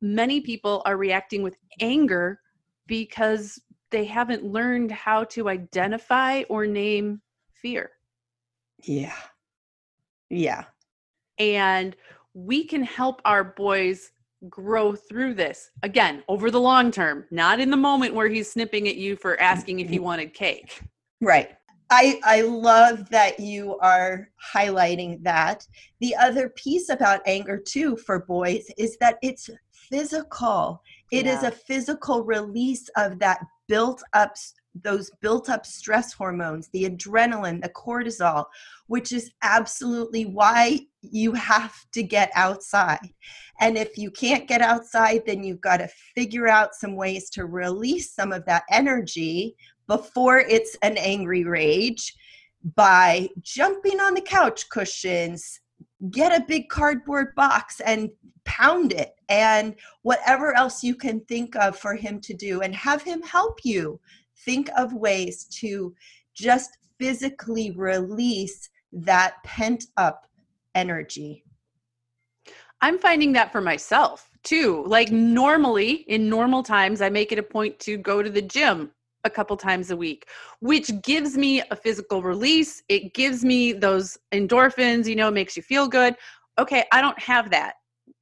many 0.01 0.41
people 0.41 0.81
are 0.85 0.97
reacting 0.97 1.43
with 1.43 1.57
anger 1.79 2.39
because 2.87 3.59
they 3.91 4.05
haven't 4.05 4.43
learned 4.43 4.91
how 4.91 5.23
to 5.25 5.49
identify 5.49 6.43
or 6.49 6.65
name 6.65 7.21
fear. 7.53 7.91
Yeah. 8.83 9.15
Yeah. 10.29 10.65
And 11.37 11.95
we 12.33 12.63
can 12.63 12.83
help 12.83 13.21
our 13.25 13.43
boys 13.43 14.11
grow 14.47 14.95
through 14.95 15.33
this 15.33 15.71
again 15.83 16.23
over 16.27 16.49
the 16.49 16.59
long 16.59 16.91
term, 16.91 17.25
not 17.31 17.59
in 17.59 17.69
the 17.69 17.77
moment 17.77 18.13
where 18.13 18.29
he's 18.29 18.51
snipping 18.51 18.87
at 18.87 18.95
you 18.95 19.15
for 19.15 19.39
asking 19.41 19.79
if 19.79 19.89
you 19.89 19.97
mm-hmm. 19.97 20.05
wanted 20.05 20.33
cake. 20.33 20.81
Right. 21.19 21.49
I, 21.91 22.19
I 22.23 22.41
love 22.41 23.09
that 23.09 23.39
you 23.39 23.77
are 23.79 24.29
highlighting 24.53 25.23
that. 25.23 25.67
The 26.01 26.15
other 26.15 26.49
piece 26.49 26.89
about 26.89 27.21
anger, 27.25 27.57
too, 27.57 27.97
for 27.97 28.19
boys 28.19 28.69
is 28.77 28.95
that 28.97 29.17
it's 29.23 29.49
physical. 29.71 30.81
It 31.11 31.25
is 31.25 31.41
Yeah. 31.41 31.47
a 31.47 31.51
physical 31.51 32.23
release 32.23 32.89
of 32.95 33.17
that 33.19 33.39
built 33.67 34.03
up, 34.13 34.35
those 34.75 35.11
built 35.21 35.49
up 35.49 35.65
stress 35.65 36.13
hormones, 36.13 36.69
the 36.69 36.85
adrenaline, 36.85 37.61
the 37.61 37.69
cortisol, 37.69 38.45
which 38.87 39.11
is 39.11 39.31
absolutely 39.41 40.25
why 40.25 40.79
you 41.01 41.33
have 41.33 41.73
to 41.91 42.03
get 42.03 42.31
outside. 42.35 43.09
And 43.59 43.77
if 43.77 43.97
you 43.97 44.11
can't 44.11 44.47
get 44.47 44.61
outside, 44.61 45.23
then 45.25 45.43
you've 45.43 45.61
got 45.61 45.77
to 45.77 45.89
figure 46.15 46.47
out 46.47 46.75
some 46.75 46.95
ways 46.95 47.29
to 47.31 47.45
release 47.45 48.13
some 48.13 48.31
of 48.31 48.45
that 48.45 48.63
energy 48.71 49.55
before 49.87 50.39
it's 50.39 50.75
an 50.81 50.97
angry 50.97 51.43
rage 51.43 52.15
by 52.75 53.29
jumping 53.41 53.99
on 53.99 54.13
the 54.13 54.21
couch 54.21 54.69
cushions, 54.69 55.59
get 56.11 56.37
a 56.37 56.45
big 56.45 56.69
cardboard 56.69 57.33
box 57.35 57.79
and 57.81 58.09
pound 58.45 58.93
it, 58.93 59.15
and 59.29 59.75
whatever 60.01 60.55
else 60.55 60.83
you 60.83 60.95
can 60.95 61.21
think 61.21 61.55
of 61.55 61.77
for 61.77 61.95
him 61.95 62.19
to 62.21 62.33
do, 62.33 62.61
and 62.61 62.75
have 62.75 63.01
him 63.01 63.21
help 63.21 63.59
you 63.63 63.99
think 64.45 64.69
of 64.77 64.93
ways 64.93 65.45
to 65.59 65.93
just 66.33 66.77
physically 66.99 67.71
release 67.71 68.69
that 68.91 69.35
pent 69.43 69.85
up 69.97 70.27
energy. 70.75 71.43
I'm 72.81 72.97
finding 72.97 73.33
that 73.33 73.51
for 73.51 73.61
myself 73.61 74.29
too. 74.43 74.83
Like 74.87 75.11
normally 75.11 76.05
in 76.07 76.29
normal 76.29 76.63
times, 76.63 77.01
I 77.01 77.09
make 77.09 77.31
it 77.31 77.39
a 77.39 77.43
point 77.43 77.77
to 77.79 77.97
go 77.97 78.23
to 78.23 78.29
the 78.29 78.41
gym 78.41 78.91
a 79.25 79.29
couple 79.29 79.57
times 79.57 79.91
a 79.91 79.97
week, 79.97 80.27
which 80.61 80.89
gives 81.01 81.37
me 81.37 81.61
a 81.71 81.75
physical 81.75 82.21
release. 82.21 82.81
It 82.87 83.13
gives 83.13 83.43
me 83.43 83.73
those 83.73 84.17
endorphins, 84.33 85.07
you 85.07 85.15
know, 85.15 85.29
makes 85.29 85.57
you 85.57 85.63
feel 85.63 85.87
good. 85.87 86.15
Okay, 86.57 86.85
I 86.93 87.01
don't 87.01 87.19
have 87.19 87.49
that, 87.51 87.75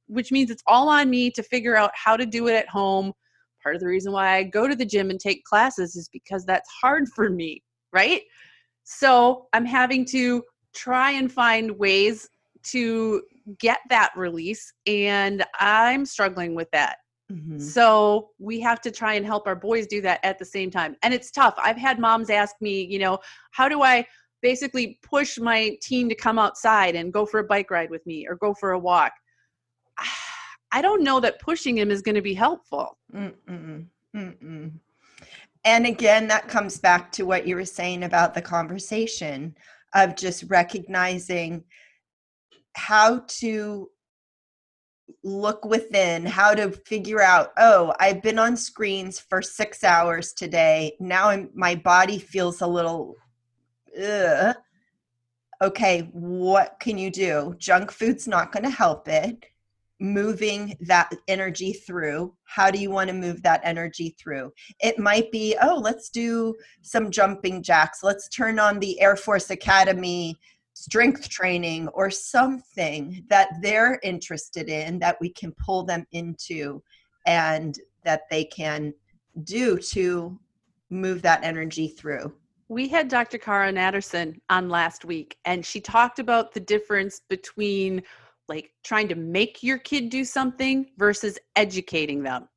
which 0.08 0.32
means 0.32 0.50
it's 0.50 0.62
all 0.66 0.88
on 0.88 1.08
me 1.08 1.30
to 1.30 1.42
figure 1.42 1.76
out 1.76 1.92
how 1.94 2.16
to 2.16 2.26
do 2.26 2.48
it 2.48 2.54
at 2.54 2.68
home. 2.68 3.12
Part 3.68 3.76
of 3.76 3.80
the 3.82 3.86
reason 3.86 4.12
why 4.12 4.34
I 4.34 4.44
go 4.44 4.66
to 4.66 4.74
the 4.74 4.86
gym 4.86 5.10
and 5.10 5.20
take 5.20 5.44
classes 5.44 5.94
is 5.94 6.08
because 6.10 6.46
that's 6.46 6.70
hard 6.80 7.06
for 7.14 7.28
me, 7.28 7.62
right? 7.92 8.22
So 8.84 9.46
I'm 9.52 9.66
having 9.66 10.06
to 10.06 10.42
try 10.74 11.10
and 11.10 11.30
find 11.30 11.72
ways 11.78 12.26
to 12.68 13.22
get 13.60 13.80
that 13.90 14.12
release, 14.16 14.72
and 14.86 15.44
I'm 15.60 16.06
struggling 16.06 16.54
with 16.54 16.70
that. 16.70 16.96
Mhm. 17.30 17.60
So 17.60 18.30
we 18.38 18.58
have 18.60 18.80
to 18.80 18.90
try 18.90 19.12
and 19.16 19.26
help 19.26 19.46
our 19.46 19.54
boys 19.54 19.86
do 19.86 20.00
that 20.00 20.20
at 20.22 20.38
the 20.38 20.46
same 20.46 20.70
time. 20.70 20.96
And 21.02 21.12
it's 21.12 21.30
tough. 21.30 21.52
I've 21.58 21.76
had 21.76 21.98
moms 21.98 22.30
ask 22.30 22.56
me, 22.62 22.86
you 22.86 22.98
know, 22.98 23.18
how 23.50 23.68
do 23.68 23.82
I 23.82 24.06
basically 24.40 24.98
push 25.02 25.36
my 25.38 25.76
teen 25.82 26.08
to 26.08 26.14
come 26.14 26.38
outside 26.38 26.96
and 26.96 27.12
go 27.12 27.26
for 27.26 27.40
a 27.40 27.44
bike 27.44 27.70
ride 27.70 27.90
with 27.90 28.06
me 28.06 28.26
or 28.26 28.36
go 28.36 28.54
for 28.54 28.70
a 28.70 28.78
walk? 28.78 29.12
I 30.70 30.82
don't 30.82 31.02
know 31.02 31.20
that 31.20 31.40
pushing 31.40 31.78
him 31.78 31.90
is 31.90 32.02
going 32.02 32.14
to 32.14 32.22
be 32.22 32.34
helpful. 32.34 32.98
Mm-mm, 33.14 33.86
mm-mm. 34.14 34.72
And 35.64 35.86
again, 35.86 36.28
that 36.28 36.48
comes 36.48 36.78
back 36.78 37.10
to 37.12 37.24
what 37.24 37.46
you 37.46 37.56
were 37.56 37.64
saying 37.64 38.04
about 38.04 38.34
the 38.34 38.42
conversation 38.42 39.56
of 39.94 40.16
just 40.16 40.44
recognizing 40.48 41.64
how 42.74 43.24
to 43.26 43.90
look 45.24 45.64
within, 45.64 46.24
how 46.24 46.54
to 46.54 46.70
figure 46.70 47.20
out, 47.20 47.50
oh, 47.56 47.94
I've 47.98 48.22
been 48.22 48.38
on 48.38 48.56
screens 48.56 49.18
for 49.18 49.42
six 49.42 49.82
hours 49.82 50.32
today. 50.32 50.96
Now 51.00 51.30
I'm, 51.30 51.50
my 51.54 51.74
body 51.74 52.18
feels 52.18 52.60
a 52.60 52.66
little, 52.66 53.16
ugh. 54.00 54.54
Okay, 55.60 56.08
what 56.12 56.76
can 56.78 56.98
you 56.98 57.10
do? 57.10 57.56
Junk 57.58 57.90
food's 57.90 58.28
not 58.28 58.52
going 58.52 58.62
to 58.62 58.70
help 58.70 59.08
it 59.08 59.46
moving 60.00 60.76
that 60.80 61.12
energy 61.26 61.72
through. 61.72 62.34
How 62.44 62.70
do 62.70 62.78
you 62.78 62.90
want 62.90 63.08
to 63.08 63.14
move 63.14 63.42
that 63.42 63.60
energy 63.64 64.14
through? 64.18 64.52
It 64.80 64.98
might 64.98 65.30
be, 65.32 65.56
oh, 65.60 65.76
let's 65.76 66.08
do 66.10 66.54
some 66.82 67.10
jumping 67.10 67.62
jacks. 67.62 68.02
Let's 68.02 68.28
turn 68.28 68.58
on 68.58 68.78
the 68.78 69.00
Air 69.00 69.16
Force 69.16 69.50
Academy 69.50 70.36
strength 70.74 71.28
training 71.28 71.88
or 71.88 72.08
something 72.08 73.24
that 73.28 73.48
they're 73.60 73.98
interested 74.04 74.68
in 74.68 75.00
that 75.00 75.16
we 75.20 75.28
can 75.28 75.52
pull 75.52 75.82
them 75.82 76.06
into 76.12 76.80
and 77.26 77.80
that 78.04 78.22
they 78.30 78.44
can 78.44 78.94
do 79.42 79.76
to 79.76 80.38
move 80.90 81.20
that 81.22 81.42
energy 81.42 81.88
through. 81.88 82.32
We 82.68 82.86
had 82.86 83.08
Dr. 83.08 83.38
Cara 83.38 83.72
Natterson 83.72 84.40
on 84.50 84.68
last 84.68 85.04
week, 85.04 85.36
and 85.44 85.64
she 85.64 85.80
talked 85.80 86.18
about 86.18 86.52
the 86.52 86.60
difference 86.60 87.22
between 87.28 88.02
like 88.48 88.70
trying 88.84 89.08
to 89.08 89.14
make 89.14 89.62
your 89.62 89.78
kid 89.78 90.10
do 90.10 90.24
something 90.24 90.86
versus 90.96 91.38
educating 91.56 92.22
them. 92.22 92.48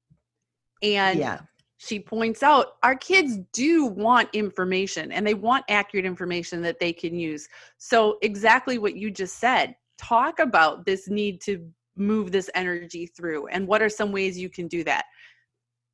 And 0.81 1.19
yeah. 1.19 1.41
she 1.77 1.99
points 1.99 2.43
out 2.43 2.77
our 2.83 2.95
kids 2.95 3.37
do 3.53 3.85
want 3.85 4.29
information 4.33 5.11
and 5.11 5.25
they 5.25 5.33
want 5.33 5.65
accurate 5.69 6.05
information 6.05 6.61
that 6.63 6.79
they 6.79 6.93
can 6.93 7.15
use. 7.15 7.47
So, 7.77 8.17
exactly 8.21 8.77
what 8.77 8.95
you 8.95 9.11
just 9.11 9.37
said 9.39 9.75
talk 10.01 10.39
about 10.39 10.85
this 10.85 11.09
need 11.09 11.39
to 11.41 11.63
move 11.95 12.31
this 12.31 12.49
energy 12.55 13.05
through 13.05 13.47
and 13.47 13.67
what 13.67 13.81
are 13.81 13.89
some 13.89 14.11
ways 14.11 14.39
you 14.39 14.49
can 14.49 14.67
do 14.67 14.83
that. 14.83 15.05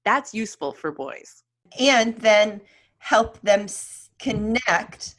That's 0.06 0.34
useful 0.34 0.72
for 0.72 0.92
boys. 0.92 1.44
And 1.78 2.16
then 2.18 2.62
help 3.00 3.40
them 3.42 3.62
s- 3.62 4.10
connect 4.20 5.16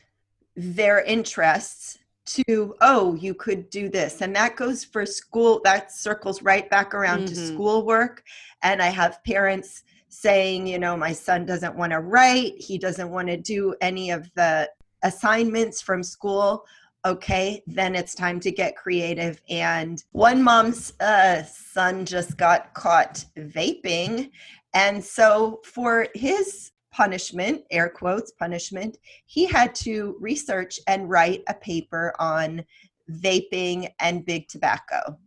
their 0.56 1.02
interests 1.04 1.97
to 2.28 2.74
oh 2.82 3.14
you 3.14 3.32
could 3.34 3.70
do 3.70 3.88
this 3.88 4.20
and 4.20 4.34
that 4.36 4.56
goes 4.56 4.84
for 4.84 5.06
school 5.06 5.60
that 5.64 5.90
circles 5.90 6.42
right 6.42 6.68
back 6.68 6.94
around 6.94 7.26
to 7.26 7.34
Mhm. 7.34 7.46
schoolwork 7.54 8.22
and 8.62 8.82
i 8.82 8.88
have 8.88 9.22
parents 9.24 9.82
saying 10.08 10.66
you 10.66 10.78
know 10.78 10.96
my 10.96 11.12
son 11.12 11.46
doesn't 11.46 11.74
want 11.76 11.92
to 11.92 12.00
write 12.00 12.54
he 12.58 12.76
doesn't 12.78 13.10
want 13.10 13.28
to 13.28 13.36
do 13.36 13.74
any 13.80 14.10
of 14.10 14.30
the 14.34 14.68
assignments 15.02 15.80
from 15.80 16.02
school 16.02 16.64
okay 17.04 17.62
then 17.66 17.94
it's 17.94 18.14
time 18.14 18.40
to 18.40 18.50
get 18.50 18.76
creative 18.76 19.40
and 19.48 20.04
one 20.12 20.42
mom's 20.42 20.92
uh, 21.00 21.42
son 21.44 22.04
just 22.04 22.36
got 22.36 22.74
caught 22.74 23.24
vaping 23.36 24.30
and 24.74 25.02
so 25.02 25.60
for 25.64 26.08
his 26.14 26.72
punishment 26.90 27.62
air 27.70 27.88
quotes 27.88 28.33
punishment 28.33 28.96
he 29.27 29.46
had 29.46 29.74
to 29.74 30.16
research 30.20 30.81
and 30.87 31.11
write 31.11 31.42
a 31.48 31.55
paper 31.55 32.14
on 32.18 32.64
vaping 33.11 33.90
and 34.01 34.27
big 34.27 34.48
tobacco. 34.48 35.18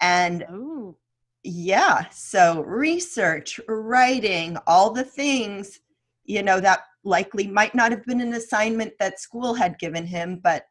And 0.00 0.44
Oh, 0.50 0.96
yeah 1.42 2.06
so 2.10 2.62
research 2.62 3.60
writing 3.68 4.56
all 4.66 4.90
the 4.90 5.04
things 5.04 5.80
you 6.24 6.42
know 6.42 6.58
that 6.58 6.80
likely 7.04 7.46
might 7.46 7.74
not 7.74 7.90
have 7.90 8.04
been 8.06 8.22
an 8.22 8.32
assignment 8.32 8.92
that 8.98 9.20
school 9.20 9.52
had 9.52 9.78
given 9.78 10.06
him 10.06 10.40
but 10.42 10.66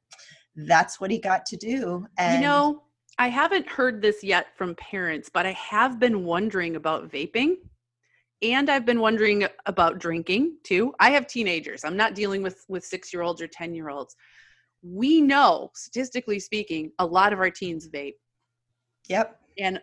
that's 0.56 1.00
what 1.00 1.12
he 1.12 1.20
got 1.20 1.46
to 1.48 1.58
do. 1.58 2.06
And 2.18 2.42
you 2.42 2.48
know, 2.48 2.84
I 3.18 3.28
haven't 3.28 3.68
heard 3.68 4.02
this 4.02 4.24
yet 4.24 4.48
from 4.56 4.76
parents, 4.76 5.30
but 5.32 5.46
I 5.46 5.52
have 5.52 6.00
been 6.00 6.24
wondering 6.24 6.76
about 6.76 7.10
vaping. 7.10 7.56
And 8.44 8.70
I've 8.70 8.86
been 8.86 9.00
wondering 9.00 9.48
about 9.66 10.00
drinking 10.00 10.58
too. 10.64 10.94
I 11.00 11.12
have 11.12 11.28
teenagers. 11.28 11.86
I'm 11.86 11.96
not 11.98 12.14
dealing 12.14 12.44
with 12.44 12.66
with 12.68 12.84
6-year-olds 12.84 13.42
or 13.42 13.48
10-year-olds. 13.48 14.16
we 14.84 15.22
know, 15.22 15.72
statistically 15.74 16.40
speaking, 16.40 16.92
a 17.00 17.06
lot 17.06 17.32
of 17.32 17.40
our 17.40 17.50
teens 17.50 17.88
vape 17.88 18.16
Yep. 19.08 19.40
and 19.58 19.82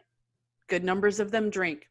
good 0.69 0.85
numbers 0.85 1.21
of 1.21 1.31
them 1.31 1.49
drink. 1.51 1.89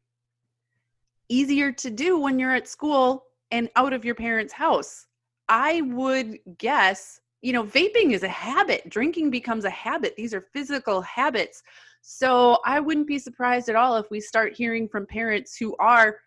Easier 1.27 1.71
to 1.71 1.89
do 1.89 2.19
when 2.19 2.37
you're 2.39 2.53
at 2.53 2.67
school 2.67 3.25
and 3.51 3.69
out 3.75 3.93
of 3.93 4.05
your 4.05 4.15
parents' 4.15 4.53
house. 4.53 5.07
I 5.47 5.81
would 5.81 6.37
guess, 6.59 7.19
you 7.41 7.51
know, 7.53 7.63
vaping 7.63 8.13
is 8.13 8.21
a 8.21 8.27
habit, 8.27 8.87
drinking 8.89 9.31
becomes 9.31 9.65
a 9.65 9.69
habit. 9.71 10.15
These 10.15 10.33
are 10.35 10.45
physical 10.53 11.01
habits. 11.01 11.63
So 12.01 12.59
I 12.63 12.79
wouldn't 12.79 13.07
be 13.07 13.17
surprised 13.17 13.69
at 13.69 13.75
all 13.75 13.97
if 13.97 14.09
we 14.11 14.21
start 14.21 14.55
hearing 14.55 14.87
from 14.87 15.07
parents 15.07 15.57
who 15.57 15.75
are 15.79 16.17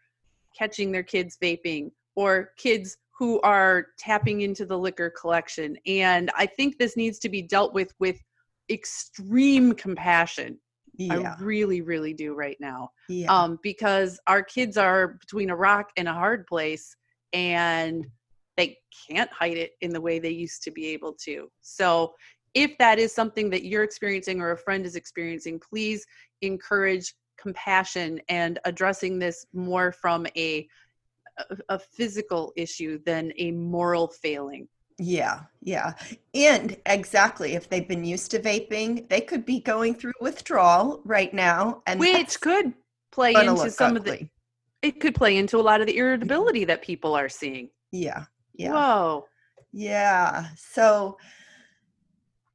catching 0.56 0.92
their 0.92 1.02
kids 1.02 1.36
vaping 1.42 1.90
or 2.14 2.50
kids 2.56 2.96
who 3.18 3.40
are 3.42 3.86
tapping 3.98 4.40
into 4.40 4.66
the 4.66 4.76
liquor 4.76 5.10
collection. 5.10 5.76
And 5.86 6.30
I 6.36 6.46
think 6.46 6.78
this 6.78 6.96
needs 6.96 7.18
to 7.20 7.28
be 7.28 7.42
dealt 7.42 7.74
with 7.74 7.92
with 8.00 8.18
extreme 8.70 9.72
compassion. 9.72 10.58
Yeah. 10.96 11.34
I 11.38 11.42
really, 11.42 11.80
really 11.80 12.12
do 12.12 12.34
right 12.34 12.56
now. 12.60 12.90
yeah. 13.08 13.32
Um, 13.32 13.58
because 13.62 14.20
our 14.26 14.42
kids 14.42 14.76
are 14.76 15.08
between 15.20 15.50
a 15.50 15.56
rock 15.56 15.90
and 15.96 16.06
a 16.06 16.12
hard 16.12 16.46
place 16.46 16.94
and 17.32 18.06
they 18.56 18.76
can't 19.08 19.30
hide 19.32 19.56
it 19.56 19.72
in 19.80 19.92
the 19.92 20.00
way 20.00 20.18
they 20.18 20.30
used 20.30 20.62
to 20.64 20.70
be 20.70 20.88
able 20.88 21.14
to. 21.24 21.50
So 21.62 22.14
if 22.54 22.76
that 22.78 22.98
is 22.98 23.14
something 23.14 23.48
that 23.50 23.64
you're 23.64 23.82
experiencing 23.82 24.40
or 24.40 24.50
a 24.50 24.58
friend 24.58 24.84
is 24.84 24.96
experiencing, 24.96 25.60
please 25.60 26.04
encourage 26.42 27.14
compassion 27.42 28.20
and 28.28 28.59
addressing 28.64 29.18
this 29.18 29.46
more 29.52 29.92
from 29.92 30.26
a 30.37 30.68
a, 31.68 31.78
physical 31.78 32.52
issue 32.57 33.00
than 33.05 33.33
a 33.38 33.50
moral 33.52 34.09
failing. 34.09 34.68
Yeah, 34.98 35.40
yeah. 35.62 35.94
And 36.35 36.76
exactly, 36.87 37.55
if 37.55 37.68
they've 37.68 37.88
been 37.88 38.05
used 38.05 38.31
to 38.33 38.38
vaping, 38.38 39.09
they 39.09 39.20
could 39.20 39.44
be 39.44 39.61
going 39.61 39.94
through 39.94 40.12
withdrawal 40.20 41.00
right 41.05 41.33
now. 41.33 41.83
And 41.87 41.98
Which 41.98 42.40
could 42.40 42.74
play 43.11 43.35
into 43.35 43.70
some 43.70 43.96
of 43.96 44.05
the 44.05 44.28
it 44.83 45.00
could 45.00 45.14
play 45.14 45.37
into 45.37 45.59
a 45.59 45.62
lot 45.62 45.81
of 45.81 45.87
the 45.87 45.92
mm-hmm. 45.92 46.00
irritability 46.00 46.64
that 46.66 46.83
people 46.83 47.14
are 47.14 47.28
seeing. 47.28 47.70
Yeah, 47.90 48.24
yeah. 48.55 48.72
Whoa. 48.72 49.26
Yeah. 49.72 50.46
So 50.57 51.16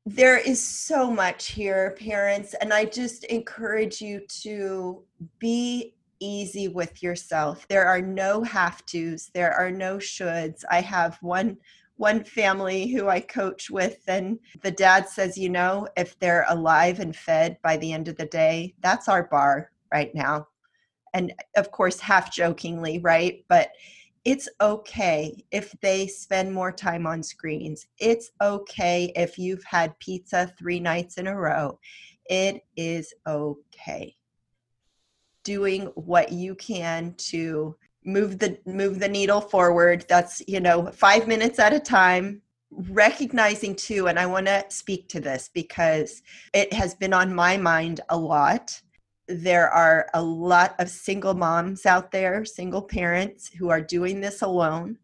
there 0.08 0.38
is 0.38 0.64
so 0.64 1.12
much 1.12 1.48
here, 1.48 1.94
parents, 2.00 2.54
and 2.62 2.74
I 2.74 2.86
just 2.86 3.26
encourage 3.26 4.00
you 4.00 4.22
to 4.44 5.04
be 5.38 5.96
easy 6.22 6.70
with 6.70 7.04
yourself. 7.04 7.68
There 7.68 7.86
are 7.86 8.02
no 8.02 8.42
have 8.44 8.86
tos, 8.86 9.30
there 9.34 9.54
are 9.54 9.70
no 9.70 9.98
shoulds. 9.98 10.64
I 10.72 10.80
have 10.82 11.18
one 11.22 11.58
one 11.98 12.24
family 12.24 12.88
who 12.88 13.10
I 13.10 13.20
coach 13.20 13.72
with 13.72 13.98
and 14.08 14.38
the 14.62 14.70
dad 14.70 15.10
says, 15.10 15.36
you 15.36 15.50
know, 15.50 15.88
if 15.98 16.18
they're 16.20 16.46
alive 16.48 17.00
and 17.00 17.16
fed 17.16 17.58
by 17.64 17.76
the 17.78 17.92
end 17.92 18.08
of 18.08 18.16
the 18.18 18.28
day, 18.28 18.76
that's 18.82 19.10
our 19.10 19.24
bar 19.24 19.72
right 19.92 20.14
now. 20.14 20.48
And 21.16 21.34
of 21.56 21.72
course 21.72 22.00
half 22.00 22.32
jokingly, 22.32 23.00
right? 23.00 23.44
But 23.50 23.72
it's 24.26 24.50
okay 24.62 25.44
if 25.52 25.74
they 25.82 26.08
spend 26.08 26.54
more 26.54 26.72
time 26.72 27.08
on 27.08 27.24
screens. 27.24 27.88
It's 28.00 28.32
okay 28.42 29.12
if 29.16 29.38
you've 29.38 29.64
had 29.64 29.98
pizza 30.00 30.54
three 30.58 30.80
nights 30.80 31.18
in 31.18 31.28
a 31.28 31.36
row. 31.36 31.80
It 32.30 32.64
is 32.76 33.14
okay. 33.26 34.16
Doing 35.44 35.86
what 35.96 36.32
you 36.32 36.56
can 36.56 37.14
to 37.18 37.76
move 38.04 38.40
the 38.40 38.58
move 38.66 39.00
the 39.00 39.08
needle 39.08 39.42
forward. 39.42 40.06
That's, 40.10 40.42
you 40.48 40.60
know, 40.60 40.88
5 40.88 41.28
minutes 41.28 41.60
at 41.60 41.74
a 41.74 41.80
time. 41.80 42.42
Recognizing 42.70 43.76
too, 43.76 44.08
and 44.08 44.20
I 44.20 44.26
want 44.26 44.48
to 44.48 44.66
speak 44.68 45.08
to 45.10 45.22
this 45.22 45.50
because 45.54 46.22
it 46.54 46.74
has 46.74 46.94
been 46.96 47.14
on 47.14 47.34
my 47.34 47.56
mind 47.56 48.02
a 48.10 48.18
lot 48.18 48.82
there 49.28 49.70
are 49.70 50.10
a 50.14 50.22
lot 50.22 50.76
of 50.80 50.90
single 50.90 51.34
moms 51.34 51.86
out 51.86 52.12
there, 52.12 52.46
single 52.46 52.82
parents 52.82 53.50
who 53.50 53.70
are 53.70 53.82
doing 53.82 54.22
this 54.22 54.42
alone. 54.42 54.98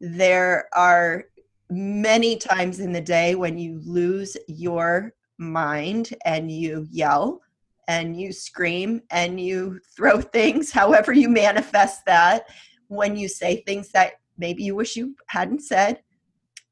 There 0.00 0.68
are 0.74 1.24
many 1.70 2.36
times 2.36 2.80
in 2.80 2.92
the 2.92 3.00
day 3.00 3.34
when 3.34 3.56
you 3.58 3.80
lose 3.84 4.36
your 4.48 5.14
mind 5.38 6.14
and 6.24 6.50
you 6.50 6.86
yell 6.90 7.40
and 7.88 8.18
you 8.18 8.32
scream 8.32 9.02
and 9.10 9.40
you 9.40 9.80
throw 9.96 10.20
things, 10.20 10.70
however 10.70 11.12
you 11.12 11.28
manifest 11.28 12.04
that, 12.06 12.48
when 12.88 13.16
you 13.16 13.28
say 13.28 13.62
things 13.62 13.90
that 13.90 14.14
maybe 14.36 14.62
you 14.62 14.74
wish 14.74 14.96
you 14.96 15.14
hadn't 15.26 15.60
said. 15.60 16.02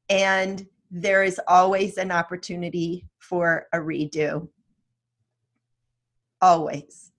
And 0.09 0.67
there 0.91 1.23
is 1.23 1.41
always 1.47 1.97
an 1.97 2.11
opportunity 2.11 3.07
for 3.17 3.65
a 3.73 3.77
redo 3.79 4.47
always. 6.43 7.13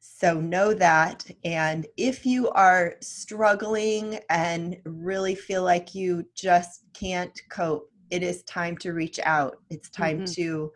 So 0.00 0.40
know 0.40 0.72
that. 0.72 1.30
And 1.44 1.86
if 1.98 2.24
you 2.24 2.48
are 2.50 2.94
struggling 3.00 4.18
and 4.30 4.78
really 4.84 5.34
feel 5.34 5.62
like 5.62 5.94
you 5.94 6.26
just 6.34 6.84
can't 6.94 7.38
cope, 7.50 7.90
it 8.10 8.22
is 8.22 8.42
time 8.44 8.78
to 8.78 8.94
reach 8.94 9.20
out. 9.20 9.58
It's 9.68 9.90
time 9.90 10.20
Mhm. 10.20 10.34
to 10.34 10.72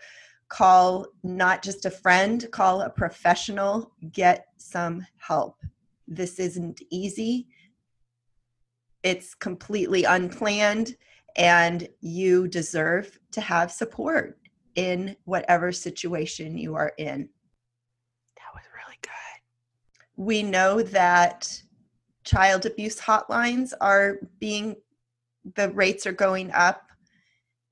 call 0.49 1.07
not 1.23 1.63
just 1.63 1.87
a 1.87 1.91
friend, 1.91 2.47
call 2.53 2.83
a 2.83 2.91
professional, 2.91 3.93
get 4.13 4.49
some 4.59 5.07
help. 5.17 5.57
This 6.07 6.39
isn't 6.39 6.83
easy. 6.91 7.49
It's 9.03 9.35
completely 9.35 10.05
unplanned, 10.05 10.97
and 11.37 11.89
you 12.01 12.47
deserve 12.47 13.19
to 13.33 13.41
have 13.41 13.73
support 13.73 14.39
in 14.77 15.17
whatever 15.25 15.73
situation 15.73 16.57
you 16.57 16.75
are 16.75 16.93
in. 16.99 17.29
That 18.37 18.55
was 18.55 18.65
really 18.75 18.99
good. 19.03 19.13
We 20.17 20.43
know 20.43 20.83
that 20.83 21.63
child 22.25 22.67
abuse 22.67 23.01
hotlines 23.01 23.73
are 23.81 24.19
being, 24.39 24.77
the 25.55 25.71
rates 25.71 26.07
are 26.07 26.13
going 26.13 26.51
up, 26.53 26.91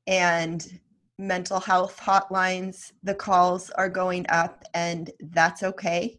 and 0.06 0.80
mental 1.18 1.60
health 1.60 2.00
hotlines, 2.00 2.92
the 3.02 3.14
calls 3.14 3.70
are 3.70 3.88
going 3.88 4.26
up, 4.28 4.64
and 4.74 5.10
that's 5.20 5.62
okay. 5.62 6.18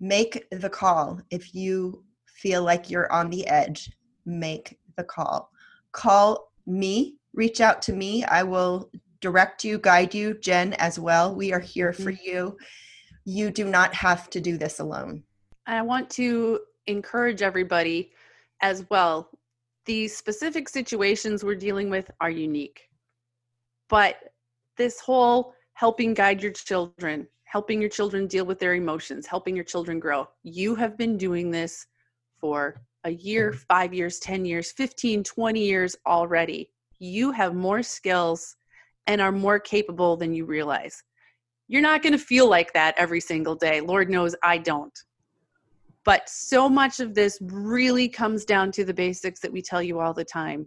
Make 0.00 0.44
the 0.50 0.68
call 0.68 1.20
if 1.30 1.54
you 1.54 2.04
feel 2.26 2.62
like 2.62 2.90
you're 2.90 3.10
on 3.12 3.30
the 3.30 3.46
edge. 3.46 3.90
Make 4.26 4.78
the 4.96 5.04
call. 5.04 5.50
Call 5.92 6.52
me, 6.66 7.16
reach 7.32 7.60
out 7.60 7.82
to 7.82 7.92
me. 7.92 8.24
I 8.24 8.42
will 8.42 8.90
direct 9.20 9.64
you, 9.64 9.78
guide 9.78 10.14
you, 10.14 10.34
Jen 10.34 10.74
as 10.74 10.98
well. 10.98 11.34
We 11.34 11.52
are 11.52 11.60
here 11.60 11.92
for 11.92 12.12
mm-hmm. 12.12 12.30
you. 12.30 12.56
You 13.24 13.50
do 13.50 13.64
not 13.64 13.94
have 13.94 14.30
to 14.30 14.40
do 14.40 14.56
this 14.56 14.80
alone. 14.80 15.22
I 15.66 15.82
want 15.82 16.08
to 16.10 16.60
encourage 16.86 17.42
everybody 17.42 18.12
as 18.62 18.84
well. 18.90 19.30
The 19.86 20.08
specific 20.08 20.68
situations 20.68 21.44
we're 21.44 21.54
dealing 21.54 21.90
with 21.90 22.10
are 22.20 22.30
unique. 22.30 22.88
But 23.88 24.16
this 24.76 25.00
whole 25.00 25.54
helping 25.74 26.14
guide 26.14 26.42
your 26.42 26.52
children, 26.52 27.26
helping 27.44 27.80
your 27.80 27.90
children 27.90 28.26
deal 28.26 28.44
with 28.44 28.58
their 28.58 28.74
emotions, 28.74 29.26
helping 29.26 29.54
your 29.54 29.64
children 29.64 29.98
grow, 29.98 30.28
you 30.42 30.74
have 30.74 30.96
been 30.96 31.16
doing 31.16 31.50
this 31.50 31.86
for 32.40 32.80
a 33.04 33.10
year, 33.10 33.52
five 33.52 33.94
years, 33.94 34.18
10 34.18 34.44
years, 34.44 34.72
15, 34.72 35.24
20 35.24 35.60
years 35.60 35.96
already. 36.06 36.70
You 36.98 37.30
have 37.32 37.54
more 37.54 37.82
skills 37.82 38.56
and 39.08 39.20
are 39.20 39.32
more 39.32 39.58
capable 39.58 40.16
than 40.16 40.32
you 40.32 40.44
realize. 40.44 41.02
You're 41.66 41.82
not 41.82 42.02
going 42.02 42.12
to 42.12 42.18
feel 42.18 42.48
like 42.48 42.72
that 42.74 42.94
every 42.96 43.20
single 43.20 43.56
day. 43.56 43.80
Lord 43.80 44.08
knows 44.08 44.36
I 44.42 44.58
don't. 44.58 44.96
But 46.04 46.28
so 46.28 46.68
much 46.68 47.00
of 47.00 47.14
this 47.14 47.38
really 47.42 48.08
comes 48.08 48.44
down 48.44 48.70
to 48.72 48.84
the 48.84 48.94
basics 48.94 49.40
that 49.40 49.52
we 49.52 49.60
tell 49.60 49.82
you 49.82 49.98
all 49.98 50.14
the 50.14 50.24
time 50.24 50.66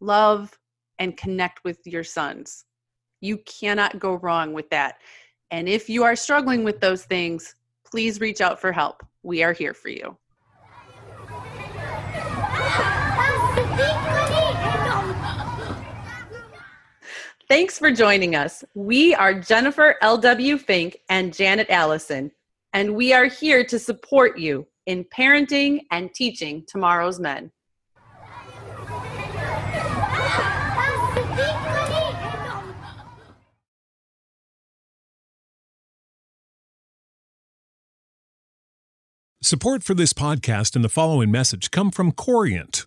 love 0.00 0.58
and 0.98 1.16
connect 1.16 1.62
with 1.64 1.78
your 1.86 2.04
sons. 2.04 2.64
You 3.20 3.38
cannot 3.38 4.00
go 4.00 4.14
wrong 4.14 4.52
with 4.52 4.68
that. 4.70 4.96
And 5.52 5.68
if 5.68 5.88
you 5.88 6.02
are 6.02 6.16
struggling 6.16 6.64
with 6.64 6.80
those 6.80 7.04
things, 7.04 7.54
please 7.84 8.20
reach 8.20 8.40
out 8.40 8.60
for 8.60 8.72
help. 8.72 9.06
We 9.22 9.44
are 9.44 9.52
here 9.52 9.74
for 9.74 9.90
you. 9.90 10.16
Thanks 17.52 17.78
for 17.78 17.90
joining 17.90 18.34
us. 18.34 18.64
We 18.74 19.14
are 19.14 19.34
Jennifer 19.34 19.96
L.W. 20.00 20.56
Fink 20.56 20.96
and 21.10 21.34
Janet 21.34 21.68
Allison, 21.68 22.30
and 22.72 22.94
we 22.94 23.12
are 23.12 23.26
here 23.26 23.62
to 23.64 23.78
support 23.78 24.38
you 24.38 24.66
in 24.86 25.04
parenting 25.04 25.80
and 25.90 26.14
teaching 26.14 26.64
tomorrow's 26.66 27.20
men. 27.20 27.52
Support 39.42 39.82
for 39.82 39.92
this 39.92 40.14
podcast 40.14 40.74
and 40.74 40.82
the 40.82 40.88
following 40.88 41.30
message 41.30 41.70
come 41.70 41.90
from 41.90 42.12
Corient. 42.12 42.86